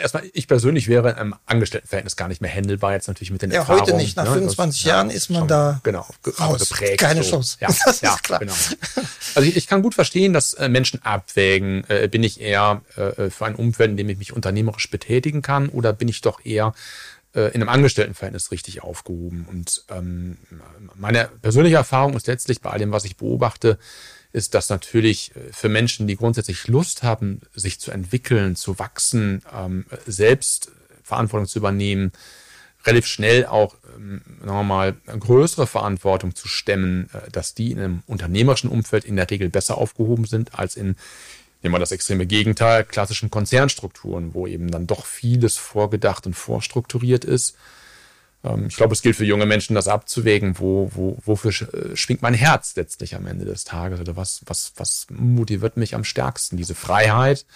erstmal, 0.00 0.22
ich 0.32 0.46
persönlich 0.46 0.86
wäre 0.86 1.10
im 1.20 1.34
Angestelltenverhältnis 1.44 2.14
gar 2.14 2.28
nicht 2.28 2.40
mehr 2.40 2.50
händelbar, 2.50 2.92
jetzt 2.92 3.08
natürlich 3.08 3.32
mit 3.32 3.42
den 3.42 3.50
ja, 3.50 3.60
Erfahrungen. 3.60 3.82
heute 3.82 3.96
nicht. 3.96 4.16
Nach 4.16 4.24
ne? 4.24 4.34
25 4.34 4.82
das, 4.82 4.88
Jahren 4.88 5.10
ja, 5.10 5.16
ist 5.16 5.30
man 5.30 5.40
schon, 5.40 5.48
da 5.48 5.80
genau, 5.82 6.06
raus. 6.38 6.68
geprägt. 6.68 7.00
Keine 7.00 7.24
so. 7.24 7.30
Chance. 7.30 7.58
Ja, 7.60 7.68
das 7.84 8.00
ja, 8.00 8.14
ist 8.14 8.22
klar. 8.22 8.38
Genau. 8.38 8.54
Also 9.34 9.48
ich, 9.48 9.56
ich, 9.56 9.66
kann 9.66 9.82
gut 9.82 9.94
verstehen, 9.94 10.32
dass 10.32 10.54
äh, 10.54 10.68
Menschen 10.68 11.02
abwägen, 11.02 11.84
äh, 11.88 12.08
bin 12.08 12.22
ich 12.22 12.40
eher 12.40 12.82
äh, 12.96 13.28
für 13.28 13.44
ein 13.44 13.56
Umfeld, 13.56 13.90
in 13.90 13.96
dem 13.96 14.08
ich 14.08 14.18
mich 14.18 14.32
unternehmerisch 14.32 14.88
betätigen 14.88 15.42
kann 15.42 15.68
oder 15.68 15.92
bin 15.92 16.08
ich 16.08 16.20
doch 16.20 16.44
eher 16.44 16.74
äh, 17.34 17.48
in 17.48 17.60
einem 17.60 17.68
Angestelltenverhältnis 17.68 18.50
richtig 18.52 18.82
aufgehoben. 18.82 19.46
Und 19.50 19.84
ähm, 19.90 20.38
meine 20.94 21.28
persönliche 21.42 21.76
Erfahrung 21.76 22.16
ist 22.16 22.26
letztlich 22.26 22.60
bei 22.60 22.70
all 22.70 22.78
dem, 22.78 22.92
was 22.92 23.04
ich 23.04 23.16
beobachte, 23.16 23.78
ist 24.32 24.54
dass 24.54 24.68
natürlich 24.68 25.34
äh, 25.34 25.52
für 25.52 25.68
Menschen, 25.68 26.06
die 26.06 26.16
grundsätzlich 26.16 26.68
Lust 26.68 27.02
haben, 27.02 27.40
sich 27.54 27.80
zu 27.80 27.90
entwickeln, 27.90 28.56
zu 28.56 28.78
wachsen, 28.78 29.42
ähm, 29.54 29.86
selbst 30.06 30.70
Verantwortung 31.02 31.46
zu 31.48 31.58
übernehmen, 31.58 32.12
relativ 32.84 33.06
schnell 33.06 33.46
auch, 33.46 33.74
ähm, 33.96 34.22
sagen 34.40 34.56
wir 34.56 34.62
mal, 34.62 34.96
eine 35.06 35.18
größere 35.18 35.66
Verantwortung 35.66 36.34
zu 36.34 36.48
stemmen, 36.48 37.08
äh, 37.12 37.30
dass 37.30 37.54
die 37.54 37.72
in 37.72 37.78
einem 37.78 38.02
unternehmerischen 38.06 38.70
Umfeld 38.70 39.04
in 39.04 39.16
der 39.16 39.30
Regel 39.30 39.48
besser 39.48 39.78
aufgehoben 39.78 40.24
sind 40.24 40.58
als 40.58 40.76
in 40.76 40.96
nehmen 41.62 41.74
wir 41.74 41.80
das 41.80 41.90
extreme 41.90 42.24
Gegenteil, 42.24 42.84
klassischen 42.84 43.30
Konzernstrukturen, 43.30 44.34
wo 44.34 44.46
eben 44.46 44.70
dann 44.70 44.86
doch 44.86 45.06
vieles 45.06 45.56
vorgedacht 45.56 46.24
und 46.26 46.34
vorstrukturiert 46.34 47.24
ist. 47.24 47.56
Ähm, 48.44 48.66
ich 48.68 48.76
glaube, 48.76 48.92
es 48.92 49.02
gilt 49.02 49.16
für 49.16 49.24
junge 49.24 49.46
Menschen, 49.46 49.74
das 49.74 49.88
abzuwägen, 49.88 50.58
wo, 50.58 50.90
wo, 50.94 51.18
wofür 51.24 51.50
äh, 51.50 51.96
schwingt 51.96 52.22
mein 52.22 52.34
Herz 52.34 52.76
letztlich 52.76 53.14
am 53.14 53.26
Ende 53.26 53.44
des 53.44 53.64
Tages 53.64 54.00
oder 54.00 54.16
was, 54.16 54.42
was, 54.46 54.72
was 54.76 55.06
motiviert 55.10 55.76
mich 55.76 55.94
am 55.94 56.04
stärksten? 56.04 56.56
Diese 56.56 56.74
Freiheit, 56.74 57.46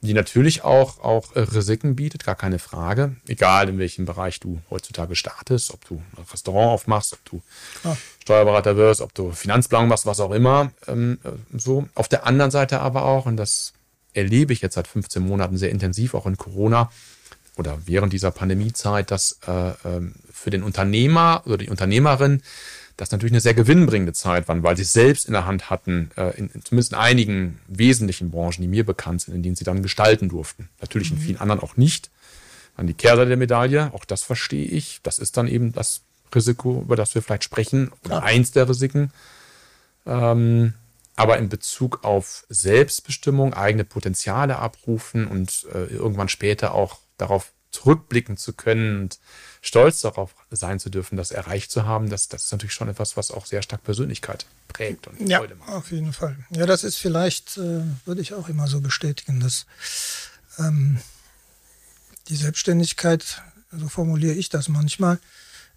die 0.00 0.14
natürlich 0.14 0.64
auch, 0.64 0.98
auch 0.98 1.36
Risiken 1.36 1.94
bietet, 1.94 2.24
gar 2.24 2.34
keine 2.34 2.58
Frage. 2.58 3.14
Egal 3.28 3.68
in 3.68 3.78
welchem 3.78 4.04
Bereich 4.04 4.40
du 4.40 4.60
heutzutage 4.68 5.14
startest, 5.14 5.72
ob 5.72 5.86
du 5.86 6.02
ein 6.16 6.24
Restaurant 6.30 6.72
aufmachst, 6.72 7.12
ob 7.12 7.24
du 7.24 7.42
Klar. 7.82 7.96
Steuerberater 8.20 8.76
wirst, 8.76 9.00
ob 9.00 9.14
du 9.14 9.30
Finanzplanung 9.30 9.88
machst, 9.88 10.06
was 10.06 10.18
auch 10.18 10.32
immer. 10.32 10.72
Ähm, 10.88 11.18
so. 11.56 11.88
Auf 11.94 12.08
der 12.08 12.26
anderen 12.26 12.50
Seite 12.50 12.80
aber 12.80 13.04
auch, 13.04 13.26
und 13.26 13.36
das 13.36 13.74
erlebe 14.12 14.52
ich 14.52 14.60
jetzt 14.60 14.74
seit 14.74 14.88
15 14.88 15.22
Monaten 15.22 15.56
sehr 15.56 15.70
intensiv, 15.70 16.14
auch 16.14 16.26
in 16.26 16.36
Corona 16.36 16.90
oder 17.56 17.78
während 17.86 18.12
dieser 18.12 18.30
Pandemiezeit, 18.30 19.10
dass 19.10 19.38
äh, 19.46 19.72
ähm, 19.84 20.14
für 20.30 20.50
den 20.50 20.62
Unternehmer 20.62 21.42
oder 21.46 21.58
die 21.58 21.68
Unternehmerin 21.68 22.42
das 22.96 23.10
natürlich 23.10 23.32
eine 23.32 23.40
sehr 23.40 23.54
gewinnbringende 23.54 24.12
Zeit 24.12 24.48
war, 24.48 24.62
weil 24.62 24.76
sie 24.76 24.82
es 24.82 24.92
selbst 24.92 25.26
in 25.26 25.32
der 25.32 25.46
Hand 25.46 25.70
hatten, 25.70 26.10
äh, 26.16 26.36
in, 26.36 26.50
zumindest 26.62 26.92
in 26.92 26.98
einigen 26.98 27.58
wesentlichen 27.66 28.30
Branchen, 28.30 28.60
die 28.62 28.68
mir 28.68 28.84
bekannt 28.84 29.22
sind, 29.22 29.34
in 29.34 29.42
denen 29.42 29.56
sie 29.56 29.64
dann 29.64 29.82
gestalten 29.82 30.28
durften. 30.28 30.68
Natürlich 30.80 31.10
in 31.10 31.18
mhm. 31.18 31.22
vielen 31.22 31.40
anderen 31.40 31.60
auch 31.60 31.76
nicht. 31.76 32.10
An 32.76 32.86
die 32.86 32.94
Kehrseite 32.94 33.28
der 33.28 33.36
Medaille, 33.36 33.92
auch 33.92 34.04
das 34.04 34.22
verstehe 34.22 34.66
ich. 34.66 35.00
Das 35.02 35.18
ist 35.18 35.36
dann 35.36 35.46
eben 35.46 35.72
das 35.72 36.02
Risiko, 36.34 36.80
über 36.80 36.96
das 36.96 37.14
wir 37.14 37.22
vielleicht 37.22 37.44
sprechen, 37.44 37.90
oder 38.04 38.16
ja. 38.16 38.22
eins 38.22 38.52
der 38.52 38.68
Risiken. 38.68 39.12
Ähm, 40.06 40.74
aber 41.14 41.38
in 41.38 41.48
Bezug 41.48 42.04
auf 42.04 42.46
Selbstbestimmung, 42.48 43.52
eigene 43.52 43.84
Potenziale 43.84 44.58
abrufen 44.58 45.26
und 45.26 45.66
äh, 45.72 45.84
irgendwann 45.84 46.28
später 46.28 46.74
auch 46.74 46.98
darauf 47.22 47.52
zurückblicken 47.70 48.36
zu 48.36 48.52
können 48.52 49.02
und 49.02 49.18
stolz 49.62 50.00
darauf 50.02 50.34
sein 50.50 50.78
zu 50.78 50.90
dürfen, 50.90 51.16
das 51.16 51.30
erreicht 51.30 51.70
zu 51.70 51.86
haben, 51.86 52.10
das, 52.10 52.28
das 52.28 52.44
ist 52.44 52.52
natürlich 52.52 52.74
schon 52.74 52.88
etwas, 52.88 53.16
was 53.16 53.30
auch 53.30 53.46
sehr 53.46 53.62
stark 53.62 53.82
Persönlichkeit 53.82 54.44
prägt 54.68 55.06
und 55.06 55.28
ja, 55.28 55.38
Freude 55.38 55.54
macht. 55.54 55.70
Auf 55.70 55.90
jeden 55.90 56.12
Fall. 56.12 56.36
Ja, 56.50 56.66
das 56.66 56.84
ist 56.84 56.98
vielleicht, 56.98 57.56
äh, 57.56 57.82
würde 58.04 58.20
ich 58.20 58.34
auch 58.34 58.48
immer 58.48 58.68
so 58.68 58.80
bestätigen, 58.80 59.40
dass 59.40 59.66
ähm, 60.58 60.98
die 62.28 62.36
Selbstständigkeit, 62.36 63.42
so 63.70 63.88
formuliere 63.88 64.34
ich 64.34 64.50
das 64.50 64.68
manchmal, 64.68 65.18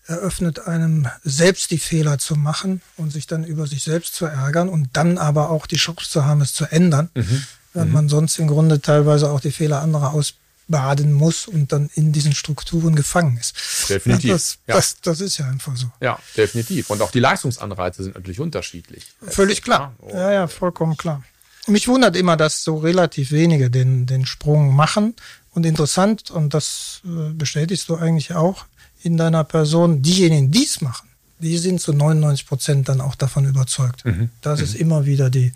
eröffnet 0.07 0.67
einem 0.67 1.07
selbst 1.23 1.71
die 1.71 1.79
Fehler 1.79 2.19
zu 2.19 2.35
machen 2.35 2.81
und 2.97 3.11
sich 3.11 3.25
dann 3.25 3.43
über 3.43 3.65
sich 3.65 3.83
selbst 3.83 4.13
zu 4.13 4.25
ärgern 4.25 4.69
und 4.69 4.89
dann 4.93 5.17
aber 5.17 5.49
auch 5.49 5.65
die 5.65 5.77
Chance 5.77 6.09
zu 6.09 6.25
haben, 6.25 6.41
es 6.41 6.53
zu 6.53 6.65
ändern, 6.65 7.09
mhm. 7.15 7.43
wenn 7.73 7.87
mhm. 7.87 7.93
man 7.93 8.09
sonst 8.09 8.37
im 8.37 8.47
Grunde 8.47 8.81
teilweise 8.81 9.31
auch 9.31 9.39
die 9.39 9.51
Fehler 9.51 9.81
anderer 9.81 10.13
aus 10.13 10.35
baden 10.67 11.13
muss 11.13 11.47
und 11.47 11.71
dann 11.71 11.89
in 11.93 12.11
diesen 12.11 12.33
Strukturen 12.33 12.95
gefangen 12.95 13.37
ist. 13.37 13.55
Definitiv. 13.89 14.31
Das, 14.31 14.57
ja. 14.67 14.75
das, 14.75 14.97
das 15.01 15.21
ist 15.21 15.37
ja 15.37 15.47
einfach 15.47 15.75
so. 15.77 15.87
Ja, 16.01 16.19
definitiv. 16.35 16.89
Und 16.89 17.01
auch 17.01 17.11
die 17.11 17.19
Leistungsanreize 17.19 18.03
sind 18.03 18.15
natürlich 18.15 18.39
unterschiedlich. 18.39 19.05
Völlig 19.27 19.61
klar. 19.61 19.95
Ja, 20.11 20.31
ja, 20.31 20.47
vollkommen 20.47 20.97
klar. 20.97 21.23
Mich 21.67 21.87
wundert 21.87 22.15
immer, 22.15 22.37
dass 22.37 22.63
so 22.63 22.77
relativ 22.77 23.31
wenige 23.31 23.69
den, 23.69 24.05
den 24.05 24.25
Sprung 24.25 24.75
machen. 24.75 25.15
Und 25.51 25.65
interessant, 25.65 26.31
und 26.31 26.53
das 26.53 27.01
äh, 27.05 27.31
bestätigst 27.31 27.87
du 27.89 27.95
eigentlich 27.95 28.33
auch 28.33 28.65
in 29.01 29.17
deiner 29.17 29.43
Person, 29.43 30.01
diejenigen, 30.01 30.51
die 30.51 30.65
es 30.65 30.81
machen, 30.81 31.07
die 31.39 31.57
sind 31.57 31.79
zu 31.79 31.93
99 31.93 32.47
Prozent 32.47 32.89
dann 32.89 33.01
auch 33.01 33.15
davon 33.15 33.45
überzeugt. 33.45 34.03
Mhm. 34.05 34.29
Das 34.41 34.59
mhm. 34.59 34.65
ist 34.65 34.75
immer 34.75 35.05
wieder 35.05 35.29
die, 35.29 35.53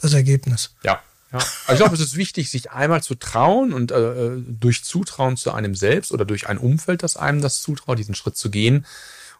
das 0.00 0.14
Ergebnis. 0.14 0.70
Ja, 0.82 1.00
ja. 1.32 1.38
Also 1.38 1.72
ich 1.72 1.78
glaube, 1.78 1.94
es 1.94 2.00
ist 2.00 2.16
wichtig, 2.16 2.50
sich 2.50 2.70
einmal 2.70 3.02
zu 3.02 3.16
trauen 3.16 3.72
und 3.72 3.90
äh, 3.90 4.26
äh, 4.26 4.42
durch 4.46 4.84
Zutrauen 4.84 5.36
zu 5.36 5.52
einem 5.52 5.74
selbst 5.74 6.12
oder 6.12 6.24
durch 6.24 6.48
ein 6.48 6.58
Umfeld, 6.58 7.02
das 7.02 7.16
einem 7.16 7.40
das 7.40 7.62
zutraut, 7.62 7.98
diesen 7.98 8.14
Schritt 8.14 8.36
zu 8.36 8.50
gehen. 8.50 8.86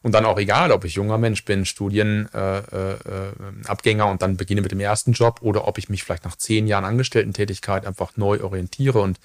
Und 0.02 0.12
dann 0.12 0.24
auch 0.24 0.38
egal, 0.38 0.72
ob 0.72 0.84
ich 0.84 0.94
junger 0.94 1.18
Mensch 1.18 1.44
bin, 1.44 1.64
Studienabgänger 1.64 3.04
äh, 3.04 3.90
äh, 3.90 4.10
und 4.10 4.22
dann 4.22 4.36
beginne 4.36 4.60
mit 4.60 4.70
dem 4.70 4.78
ersten 4.78 5.12
Job 5.12 5.38
oder 5.40 5.66
ob 5.66 5.78
ich 5.78 5.88
mich 5.88 6.04
vielleicht 6.04 6.24
nach 6.24 6.36
zehn 6.36 6.68
Jahren 6.68 6.84
Angestellten-Tätigkeit 6.84 7.86
einfach 7.86 8.16
neu 8.16 8.42
orientiere 8.42 9.00
und 9.00 9.18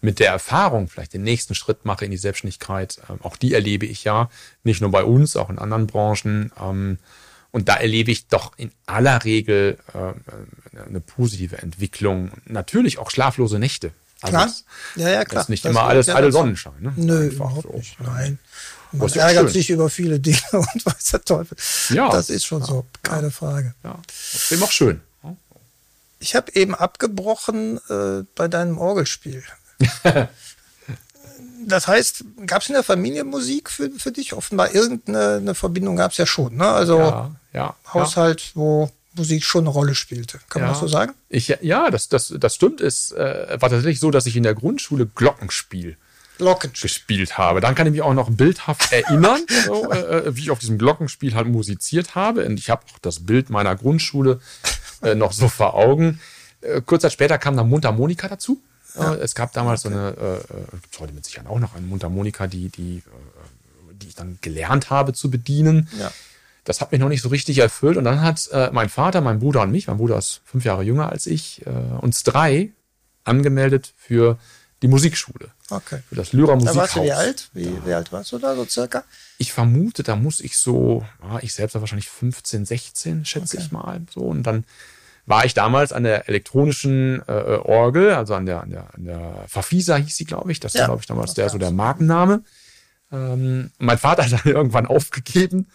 mit 0.00 0.18
der 0.18 0.30
Erfahrung 0.30 0.88
vielleicht 0.88 1.12
den 1.12 1.22
nächsten 1.22 1.54
Schritt 1.54 1.84
mache 1.84 2.04
in 2.04 2.10
die 2.10 2.16
Selbstständigkeit. 2.16 3.00
Ähm, 3.08 3.18
auch 3.22 3.36
die 3.36 3.54
erlebe 3.54 3.86
ich 3.86 4.04
ja, 4.04 4.28
nicht 4.64 4.80
nur 4.80 4.90
bei 4.90 5.04
uns, 5.04 5.36
auch 5.36 5.50
in 5.50 5.58
anderen 5.58 5.86
Branchen. 5.86 6.50
Ähm, 6.60 6.98
und 7.54 7.68
da 7.68 7.76
erlebe 7.76 8.10
ich 8.10 8.26
doch 8.26 8.50
in 8.56 8.72
aller 8.84 9.24
Regel 9.24 9.78
äh, 9.94 10.78
eine 10.88 10.98
positive 10.98 11.58
Entwicklung. 11.58 12.32
Natürlich 12.46 12.98
auch 12.98 13.12
schlaflose 13.12 13.60
Nächte. 13.60 13.92
Also 14.22 14.36
klar. 14.36 14.52
ja, 14.96 15.08
ja, 15.08 15.24
klar. 15.24 15.34
Das 15.34 15.42
ist 15.44 15.48
nicht 15.50 15.64
das 15.64 15.70
immer 15.70 15.84
alles 15.84 16.06
ja, 16.08 16.30
Sonnenschein. 16.32 16.72
Ne? 16.80 16.92
Nö, 16.96 17.26
Einfach 17.26 17.36
überhaupt 17.36 17.62
so. 17.62 17.76
nicht. 17.76 18.00
Nein. 18.00 18.40
Man 18.90 19.08
ärgert 19.08 19.50
sich 19.50 19.70
über 19.70 19.88
viele 19.88 20.18
Dinge 20.18 20.40
und 20.50 20.84
weiß 20.84 21.04
der 21.12 21.24
Teufel. 21.24 21.56
Ja. 21.90 22.10
Das 22.10 22.28
ist 22.28 22.44
schon 22.44 22.62
ja. 22.62 22.66
so, 22.66 22.86
keine 23.04 23.30
Frage. 23.30 23.76
Ja. 23.84 24.00
Trotzdem 24.32 24.62
auch 24.64 24.72
schön. 24.72 25.00
Ich 26.18 26.34
habe 26.34 26.50
eben 26.54 26.74
abgebrochen 26.74 27.78
äh, 27.88 28.24
bei 28.34 28.48
deinem 28.48 28.78
Orgelspiel. 28.78 29.44
das 31.66 31.86
heißt, 31.86 32.24
gab 32.46 32.62
es 32.62 32.68
in 32.68 32.74
der 32.74 32.82
Familie 32.82 33.22
Musik 33.22 33.70
für, 33.70 33.92
für 33.92 34.10
dich? 34.10 34.32
Offenbar 34.32 34.74
irgendeine 34.74 35.54
Verbindung 35.54 35.94
gab 35.94 36.10
es 36.10 36.16
ja 36.16 36.26
schon. 36.26 36.56
Ne? 36.56 36.66
Also 36.66 36.98
ja, 36.98 37.36
ja, 37.54 37.74
Haushalt, 37.92 38.40
ja. 38.40 38.50
wo 38.54 38.90
Musik 39.16 39.44
schon 39.44 39.62
eine 39.62 39.70
Rolle 39.70 39.94
spielte. 39.94 40.40
Kann 40.48 40.62
man 40.62 40.72
das 40.72 40.80
so 40.80 40.88
sagen? 40.88 41.14
Ich, 41.28 41.56
ja, 41.60 41.90
das, 41.90 42.08
das, 42.08 42.34
das 42.36 42.54
stimmt. 42.54 42.80
Es 42.80 43.12
äh, 43.12 43.56
war 43.60 43.70
tatsächlich 43.70 44.00
so, 44.00 44.10
dass 44.10 44.26
ich 44.26 44.36
in 44.36 44.42
der 44.42 44.54
Grundschule 44.54 45.06
Glockenspiel 45.06 45.96
Glockenspiel. 46.38 46.88
gespielt 46.88 47.38
habe. 47.38 47.60
Dann 47.60 47.74
kann 47.74 47.86
ich 47.86 47.92
mich 47.92 48.02
auch 48.02 48.14
noch 48.14 48.30
bildhaft 48.30 48.92
erinnern, 48.92 49.40
so, 49.66 49.90
äh, 49.90 49.98
äh, 49.98 50.36
wie 50.36 50.40
ich 50.40 50.50
auf 50.50 50.58
diesem 50.58 50.78
Glockenspiel 50.78 51.34
halt 51.34 51.46
musiziert 51.46 52.14
habe. 52.14 52.44
Und 52.44 52.58
ich 52.58 52.70
habe 52.70 52.82
auch 52.92 52.98
das 53.00 53.20
Bild 53.20 53.50
meiner 53.50 53.76
Grundschule 53.76 54.40
äh, 55.02 55.14
noch 55.14 55.32
so 55.32 55.48
vor 55.48 55.74
Augen. 55.74 56.20
Äh, 56.60 56.80
kurz 56.84 57.02
Zeit 57.02 57.12
später 57.12 57.38
kam 57.38 57.56
dann 57.56 57.68
Mundharmonika 57.68 58.28
dazu. 58.28 58.60
Ja. 58.96 59.14
Äh, 59.14 59.18
es 59.18 59.34
gab 59.34 59.52
damals 59.52 59.84
okay. 59.84 59.94
so 59.94 60.00
eine, 60.00 60.10
äh, 60.10 60.36
äh, 60.36 61.00
heute 61.00 61.12
mit 61.12 61.24
Sicherheit 61.24 61.48
auch 61.48 61.58
noch 61.58 61.74
eine 61.74 61.86
Mundharmonika, 61.86 62.46
die, 62.46 62.68
die, 62.68 62.98
äh, 62.98 63.94
die 63.94 64.08
ich 64.08 64.14
dann 64.14 64.38
gelernt 64.40 64.90
habe 64.90 65.12
zu 65.12 65.30
bedienen. 65.30 65.88
Ja. 65.98 66.10
Das 66.64 66.80
hat 66.80 66.92
mich 66.92 67.00
noch 67.00 67.08
nicht 67.08 67.22
so 67.22 67.28
richtig 67.28 67.58
erfüllt. 67.58 67.96
Und 67.96 68.04
dann 68.04 68.22
hat 68.22 68.48
äh, 68.52 68.70
mein 68.72 68.88
Vater, 68.88 69.20
mein 69.20 69.38
Bruder 69.38 69.62
und 69.62 69.70
mich, 69.70 69.86
mein 69.86 69.98
Bruder 69.98 70.18
ist 70.18 70.40
fünf 70.44 70.64
Jahre 70.64 70.82
jünger 70.82 71.10
als 71.10 71.26
ich, 71.26 71.64
äh, 71.66 71.70
uns 72.00 72.22
drei 72.22 72.72
angemeldet 73.24 73.92
für 73.96 74.38
die 74.82 74.88
Musikschule. 74.88 75.50
Okay. 75.70 76.00
Für 76.08 76.14
das 76.14 76.32
Lyra 76.32 76.54
Musikhaus. 76.54 76.74
Da 76.74 76.80
warst 76.80 76.96
du 76.96 77.02
wie 77.02 77.12
alt? 77.12 77.48
Wie, 77.54 77.86
wie 77.86 77.92
alt 77.92 78.12
warst 78.12 78.32
du 78.32 78.38
da 78.38 78.54
so 78.54 78.64
circa? 78.66 79.04
Ich 79.38 79.52
vermute, 79.52 80.02
da 80.02 80.16
muss 80.16 80.40
ich 80.40 80.58
so, 80.58 81.04
ja, 81.22 81.38
ich 81.40 81.54
selbst 81.54 81.74
war 81.74 81.80
wahrscheinlich 81.80 82.08
15, 82.10 82.66
16, 82.66 83.24
schätze 83.24 83.56
okay. 83.56 83.64
ich 83.64 83.72
mal. 83.72 84.00
So. 84.12 84.20
Und 84.20 84.42
dann 84.42 84.64
war 85.26 85.44
ich 85.44 85.54
damals 85.54 85.92
an 85.92 86.04
der 86.04 86.28
elektronischen 86.28 87.22
äh, 87.26 87.32
Orgel, 87.32 88.12
also 88.12 88.34
an 88.34 88.46
der, 88.46 88.60
an 88.62 88.70
der, 88.70 88.94
an 88.94 89.04
der 89.04 89.44
Fafisa 89.48 89.96
hieß 89.96 90.14
sie, 90.14 90.26
glaube 90.26 90.52
ich. 90.52 90.60
Das 90.60 90.74
ja, 90.74 90.80
war, 90.80 90.88
glaube 90.88 91.00
ich, 91.00 91.06
damals 91.06 91.34
der, 91.34 91.48
so 91.48 91.58
der 91.58 91.70
Markenname. 91.70 92.42
Ähm, 93.10 93.70
mein 93.78 93.98
Vater 93.98 94.24
hat 94.24 94.32
dann 94.32 94.40
irgendwann 94.52 94.86
aufgegeben. 94.86 95.68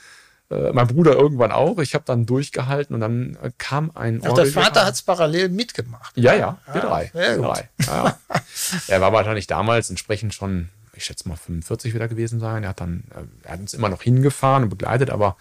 Äh, 0.52 0.72
mein 0.74 0.88
Bruder 0.88 1.14
irgendwann 1.14 1.52
auch. 1.52 1.78
Ich 1.80 1.94
habe 1.94 2.06
dann 2.06 2.26
durchgehalten 2.26 2.96
und 2.96 3.02
dann 3.02 3.38
kam 3.58 3.92
ein 3.94 4.22
Ach, 4.26 4.34
der 4.34 4.48
Vater 4.48 4.86
hat 4.86 4.96
es 4.96 5.04
parallel 5.04 5.50
mitgemacht. 5.50 6.18
Ja, 6.18 6.34
ja, 6.34 6.58
wir 6.72 6.82
drei. 6.82 7.12
Wir 7.14 7.38
drei. 7.38 7.70
Ja, 7.86 8.06
ja. 8.06 8.20
er 8.88 9.02
war 9.02 9.14
wahrscheinlich 9.14 9.48
damals 9.48 9.90
entsprechend 9.90 10.34
schon, 10.34 10.70
ich 10.94 11.06
schätze 11.06 11.28
mal 11.30 11.36
45 11.36 11.94
wieder 11.94 12.08
gewesen 12.08 12.40
sein. 12.40 12.64
Er 12.64 12.70
hat 12.70 12.82
dann, 12.82 13.04
äh, 13.12 13.48
er 13.48 13.54
hat 13.54 13.60
uns 13.60 13.74
immer 13.74 13.90
noch 13.90 14.02
hingefahren 14.02 14.64
und 14.64 14.70
begleitet, 14.70 15.12
aber 15.12 15.38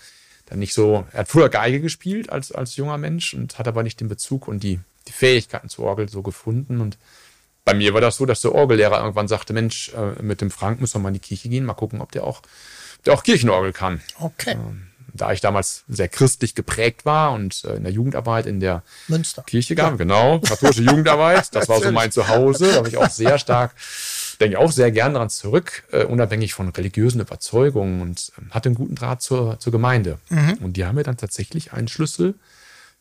dann 0.47 0.59
nicht 0.59 0.75
so, 0.75 1.07
er 1.13 1.21
hat 1.21 1.29
früher 1.29 1.49
Geige 1.49 1.81
gespielt 1.81 2.31
als, 2.31 2.53
als 2.53 2.77
junger 2.77 2.99
Mensch 2.99 3.35
und 3.35 3.59
hat 3.59 3.69
aber 3.69 3.83
nicht 3.83 4.01
den 4.01 4.09
Bezug 4.09 4.49
und 4.49 4.63
die, 4.63 4.81
die 5.07 5.13
Fähigkeiten 5.13 5.69
zur 5.69 5.87
Orgel 5.87 6.09
so 6.09 6.23
gefunden. 6.23 6.81
Und 6.81 6.99
bei 7.65 7.75
mir 7.75 7.95
war 7.95 8.01
das 8.01 8.17
so, 8.17 8.27
dass 8.27 8.41
der 8.41 8.55
Orgellehrer 8.55 9.01
irgendwann 9.01 9.29
sagte, 9.29 9.53
Mensch, 9.53 9.91
äh, 9.91 10.23
mit 10.23 10.41
dem 10.41 10.51
Frank 10.51 10.81
müssen 10.81 10.97
wir 10.97 11.01
mal 11.01 11.09
in 11.09 11.15
die 11.15 11.21
Kirche 11.21 11.49
gehen, 11.49 11.65
mal 11.65 11.75
gucken, 11.75 12.01
ob 12.01 12.13
der 12.13 12.25
auch, 12.25 12.43
der 13.05 13.15
auch 13.15 13.23
Kirchenorgel 13.23 13.73
kann. 13.73 14.01
Okay. 14.19 14.53
Ähm, 14.53 14.89
da 15.19 15.33
ich 15.33 15.41
damals 15.41 15.85
sehr 15.89 16.09
christlich 16.09 16.55
geprägt 16.55 17.05
war 17.05 17.33
und 17.33 17.65
äh, 17.65 17.75
in 17.75 17.85
der 17.85 17.93
Jugendarbeit 17.93 18.47
in 18.47 18.61
der 18.61 18.83
Münster. 19.09 19.43
Kirche 19.43 19.75
gab, 19.75 19.93
ja. 19.93 19.97
genau, 19.97 20.39
katholische 20.41 20.83
Jugendarbeit, 20.85 21.55
das 21.55 21.69
war 21.69 21.81
so 21.81 21.93
mein 21.93 22.11
Zuhause, 22.11 22.71
da 22.71 22.77
habe 22.77 22.89
ich 22.89 22.97
auch 22.97 23.11
sehr 23.11 23.39
stark 23.39 23.75
denke 24.41 24.59
auch 24.59 24.73
sehr 24.73 24.91
gern 24.91 25.15
daran 25.15 25.31
zurück, 25.31 25.85
äh, 25.93 26.05
unabhängig 26.05 26.55
von 26.55 26.69
religiösen 26.69 27.21
Überzeugungen 27.21 28.03
und 28.03 28.33
äh, 28.39 28.51
hatte 28.51 28.69
einen 28.69 28.77
guten 28.77 28.95
Draht 28.95 29.23
zur, 29.23 29.59
zur 29.59 29.73
Gemeinde. 29.73 30.19
Mhm. 30.31 30.55
Und 30.61 30.77
die 30.77 30.85
haben 30.85 30.95
mir 30.95 31.03
dann 31.03 31.17
tatsächlich 31.17 31.73
einen 31.73 31.89
Schlüssel 31.89 32.35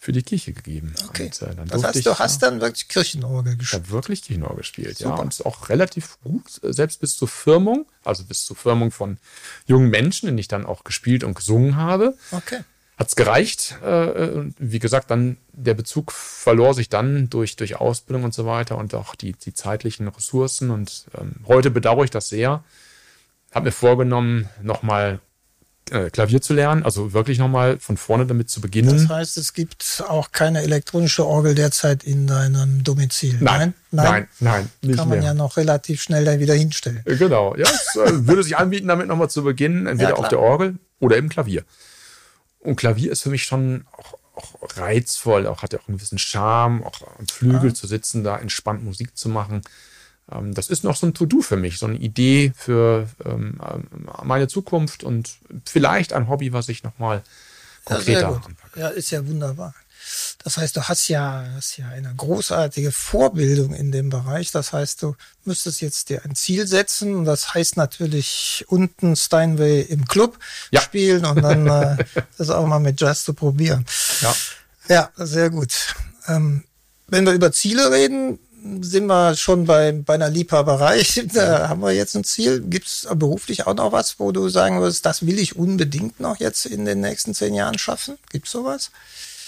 für 0.07 0.13
die 0.13 0.23
Kirche 0.23 0.53
gegeben. 0.53 0.93
Okay. 1.09 1.25
Und, 1.25 1.41
äh, 1.41 1.65
das 1.65 1.83
heißt, 1.83 1.97
ich, 1.97 2.05
du 2.05 2.17
hast 2.17 2.41
dann 2.41 2.61
wirklich 2.61 2.87
Kirchenorgel 2.87 3.57
gespielt? 3.57 3.67
Ich 3.67 3.73
habe 3.73 3.89
wirklich 3.91 4.21
Kirchenorgel 4.21 4.59
gespielt, 4.59 4.97
Super. 4.99 5.09
ja. 5.09 5.15
Und 5.17 5.45
auch 5.45 5.67
relativ 5.67 6.17
gut, 6.23 6.63
äh, 6.63 6.71
selbst 6.71 7.01
bis 7.01 7.17
zur 7.17 7.27
Firmung, 7.27 7.85
also 8.05 8.23
bis 8.23 8.45
zur 8.45 8.55
Firmung 8.55 8.91
von 8.91 9.17
jungen 9.65 9.89
Menschen, 9.89 10.33
die 10.37 10.39
ich 10.39 10.47
dann 10.47 10.65
auch 10.65 10.85
gespielt 10.85 11.25
und 11.25 11.33
gesungen 11.33 11.75
habe. 11.75 12.15
Okay 12.31 12.59
hat's 12.97 13.15
gereicht. 13.15 13.75
Äh, 13.83 14.45
wie 14.57 14.79
gesagt, 14.79 15.11
dann 15.11 15.37
der 15.51 15.75
Bezug 15.75 16.11
verlor 16.13 16.73
sich 16.73 16.89
dann 16.89 17.29
durch, 17.29 17.55
durch 17.57 17.75
Ausbildung 17.75 18.23
und 18.23 18.33
so 18.33 18.45
weiter 18.45 18.77
und 18.77 18.95
auch 18.95 19.13
die, 19.13 19.33
die 19.33 19.53
zeitlichen 19.53 20.07
Ressourcen. 20.07 20.71
Und 20.71 21.05
ähm, 21.19 21.35
heute 21.47 21.69
bedauere 21.69 22.05
ich 22.05 22.11
das 22.11 22.29
sehr. 22.29 22.63
Habe 23.53 23.65
mir 23.65 23.71
vorgenommen, 23.71 24.49
nochmal 24.63 25.15
äh, 25.15 25.26
Klavier 26.11 26.41
zu 26.41 26.53
lernen, 26.53 26.83
also 26.83 27.13
wirklich 27.13 27.39
nochmal 27.39 27.79
von 27.79 27.97
vorne 27.97 28.25
damit 28.25 28.49
zu 28.49 28.61
beginnen. 28.61 28.89
Das 28.89 29.09
heißt, 29.09 29.37
es 29.37 29.53
gibt 29.53 30.03
auch 30.07 30.31
keine 30.31 30.61
elektronische 30.61 31.25
Orgel 31.25 31.55
derzeit 31.55 32.03
in 32.03 32.27
deinem 32.27 32.83
Domizil. 32.83 33.37
Nein, 33.39 33.73
nein, 33.91 34.27
nein, 34.39 34.69
nein 34.81 34.95
Kann 34.95 35.09
man 35.09 35.19
mehr. 35.19 35.29
ja 35.29 35.33
noch 35.33 35.57
relativ 35.57 36.01
schnell 36.01 36.25
dann 36.25 36.39
wieder 36.39 36.53
hinstellen. 36.53 37.01
Äh, 37.05 37.15
genau, 37.15 37.55
ja, 37.55 37.65
es 37.65 37.95
äh, 37.95 38.27
würde 38.27 38.43
sich 38.43 38.57
anbieten, 38.57 38.87
damit 38.87 39.07
nochmal 39.07 39.29
zu 39.29 39.43
beginnen, 39.43 39.87
entweder 39.87 40.11
ja, 40.11 40.15
auf 40.15 40.27
der 40.27 40.39
Orgel 40.39 40.77
oder 40.99 41.17
im 41.17 41.29
Klavier. 41.29 41.63
Und 42.59 42.75
Klavier 42.75 43.11
ist 43.11 43.23
für 43.23 43.29
mich 43.29 43.43
schon 43.43 43.85
auch, 43.91 44.13
auch 44.35 44.77
reizvoll, 44.77 45.47
auch 45.47 45.63
hat 45.63 45.73
ja 45.73 45.79
auch 45.79 45.87
einen 45.87 45.97
gewissen 45.97 46.17
Charme, 46.17 46.83
auch 46.83 46.99
am 47.17 47.27
Flügel 47.27 47.69
ja. 47.69 47.73
zu 47.73 47.87
sitzen, 47.87 48.23
da 48.23 48.37
entspannt 48.37 48.83
Musik 48.83 49.17
zu 49.17 49.29
machen. 49.29 49.61
Ähm, 50.31 50.53
das 50.53 50.69
ist 50.69 50.83
noch 50.83 50.95
so 50.95 51.07
ein 51.07 51.13
To-Do 51.13 51.41
für 51.41 51.57
mich, 51.57 51.79
so 51.79 51.85
eine 51.85 51.97
Idee 51.97 52.53
für 52.55 53.07
ähm, 53.25 53.59
meine 54.23 54.47
Zukunft 54.47 55.03
und 55.03 55.37
vielleicht 55.65 56.13
ein 56.13 56.27
Hobby, 56.27 56.53
was 56.53 56.69
ich 56.69 56.83
nochmal 56.83 57.23
konkreter 57.85 58.41
ja. 58.75 58.81
Ja, 58.81 58.87
ist 58.89 59.11
ja 59.11 59.25
wunderbar. 59.25 59.73
Das 60.43 60.57
heißt, 60.57 60.75
du 60.77 60.83
hast 60.83 61.07
ja, 61.09 61.45
hast 61.55 61.77
ja 61.77 61.87
eine 61.89 62.13
großartige 62.15 62.91
Vorbildung 62.91 63.73
in 63.73 63.91
dem 63.91 64.09
Bereich. 64.09 64.51
Das 64.51 64.71
heißt, 64.71 65.01
du 65.01 65.15
müsstest 65.43 65.81
jetzt 65.81 66.09
dir 66.09 66.23
ein 66.23 66.35
Ziel 66.35 66.67
setzen. 66.67 67.15
Und 67.15 67.25
das 67.25 67.53
heißt 67.53 67.75
natürlich 67.75 68.63
unten 68.67 69.15
Steinway 69.15 69.81
im 69.81 70.05
Club 70.05 70.39
ja. 70.71 70.79
spielen 70.81 71.25
und 71.25 71.41
dann 71.41 71.67
äh, 71.97 71.97
das 72.37 72.49
auch 72.49 72.65
mal 72.65 72.79
mit 72.79 73.01
Jazz 73.01 73.25
zu 73.25 73.33
probieren. 73.33 73.85
Ja, 74.21 74.35
ja 74.87 75.11
sehr 75.17 75.49
gut. 75.49 75.95
Ähm, 76.27 76.63
wenn 77.07 77.25
wir 77.25 77.33
über 77.33 77.51
Ziele 77.51 77.91
reden, 77.91 78.39
sind 78.81 79.07
wir 79.07 79.35
schon 79.35 79.65
bei, 79.65 79.91
bei 79.91 80.15
einer 80.15 80.29
Liebhaberei. 80.29 81.03
Da 81.33 81.69
haben 81.69 81.81
wir 81.81 81.91
jetzt 81.91 82.15
ein 82.15 82.23
Ziel. 82.23 82.61
Gibt 82.61 82.87
es 82.87 83.07
beruflich 83.15 83.67
auch 83.67 83.75
noch 83.75 83.91
was, 83.91 84.19
wo 84.19 84.31
du 84.31 84.49
sagen 84.49 84.79
würdest, 84.79 85.05
das 85.05 85.25
will 85.25 85.39
ich 85.39 85.55
unbedingt 85.55 86.19
noch 86.19 86.39
jetzt 86.39 86.65
in 86.65 86.85
den 86.85 87.01
nächsten 87.01 87.33
zehn 87.33 87.53
Jahren 87.53 87.77
schaffen? 87.77 88.17
Gibt 88.31 88.47
es 88.47 88.51
sowas? 88.51 88.91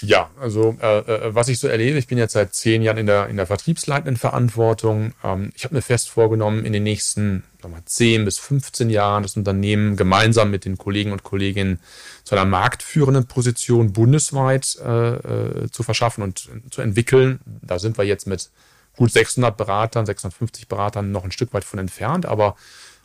Ja, 0.02 0.30
also 0.40 0.76
äh, 0.80 0.98
äh, 1.00 1.34
was 1.34 1.48
ich 1.48 1.58
so 1.58 1.68
erlebe, 1.68 1.98
ich 1.98 2.06
bin 2.06 2.16
jetzt 2.16 2.32
seit 2.32 2.54
zehn 2.54 2.80
Jahren 2.80 2.96
in 2.96 3.06
der, 3.06 3.28
in 3.28 3.36
der 3.36 3.46
vertriebsleitenden 3.46 4.16
Verantwortung. 4.16 5.12
Ähm, 5.22 5.52
ich 5.54 5.64
habe 5.64 5.74
mir 5.74 5.82
fest 5.82 6.08
vorgenommen, 6.08 6.64
in 6.64 6.72
den 6.72 6.82
nächsten 6.82 7.44
sagen 7.60 7.74
wir, 7.74 7.84
10 7.84 8.24
bis 8.24 8.38
15 8.38 8.88
Jahren 8.88 9.22
das 9.22 9.36
Unternehmen 9.36 9.96
gemeinsam 9.96 10.50
mit 10.50 10.64
den 10.64 10.78
Kollegen 10.78 11.12
und 11.12 11.22
Kolleginnen 11.22 11.80
zu 12.24 12.34
einer 12.34 12.46
marktführenden 12.46 13.26
Position 13.26 13.92
bundesweit 13.92 14.78
äh, 14.82 15.14
äh, 15.14 15.70
zu 15.70 15.82
verschaffen 15.82 16.22
und 16.22 16.48
zu 16.70 16.80
entwickeln. 16.80 17.40
Da 17.62 17.78
sind 17.78 17.98
wir 17.98 18.04
jetzt 18.04 18.26
mit 18.26 18.50
gut 18.96 19.12
600 19.12 19.56
Beratern, 19.56 20.06
650 20.06 20.68
Beratern 20.68 21.12
noch 21.12 21.24
ein 21.24 21.32
Stück 21.32 21.52
weit 21.54 21.64
von 21.64 21.78
entfernt, 21.78 22.26
aber 22.26 22.56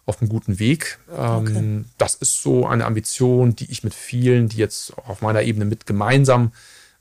auf 0.06 0.22
einem 0.22 0.30
guten 0.30 0.60
Weg. 0.60 1.00
Ähm, 1.16 1.36
okay. 1.36 1.84
Das 1.98 2.16
ist 2.16 2.42
so 2.42 2.66
eine 2.66 2.86
Ambition, 2.86 3.56
die 3.56 3.72
ich 3.72 3.84
mit 3.84 3.94
vielen, 3.94 4.50
die 4.50 4.58
jetzt 4.58 4.98
auf 4.98 5.22
meiner 5.22 5.42
Ebene 5.42 5.66
mit 5.66 5.86
gemeinsam 5.86 6.52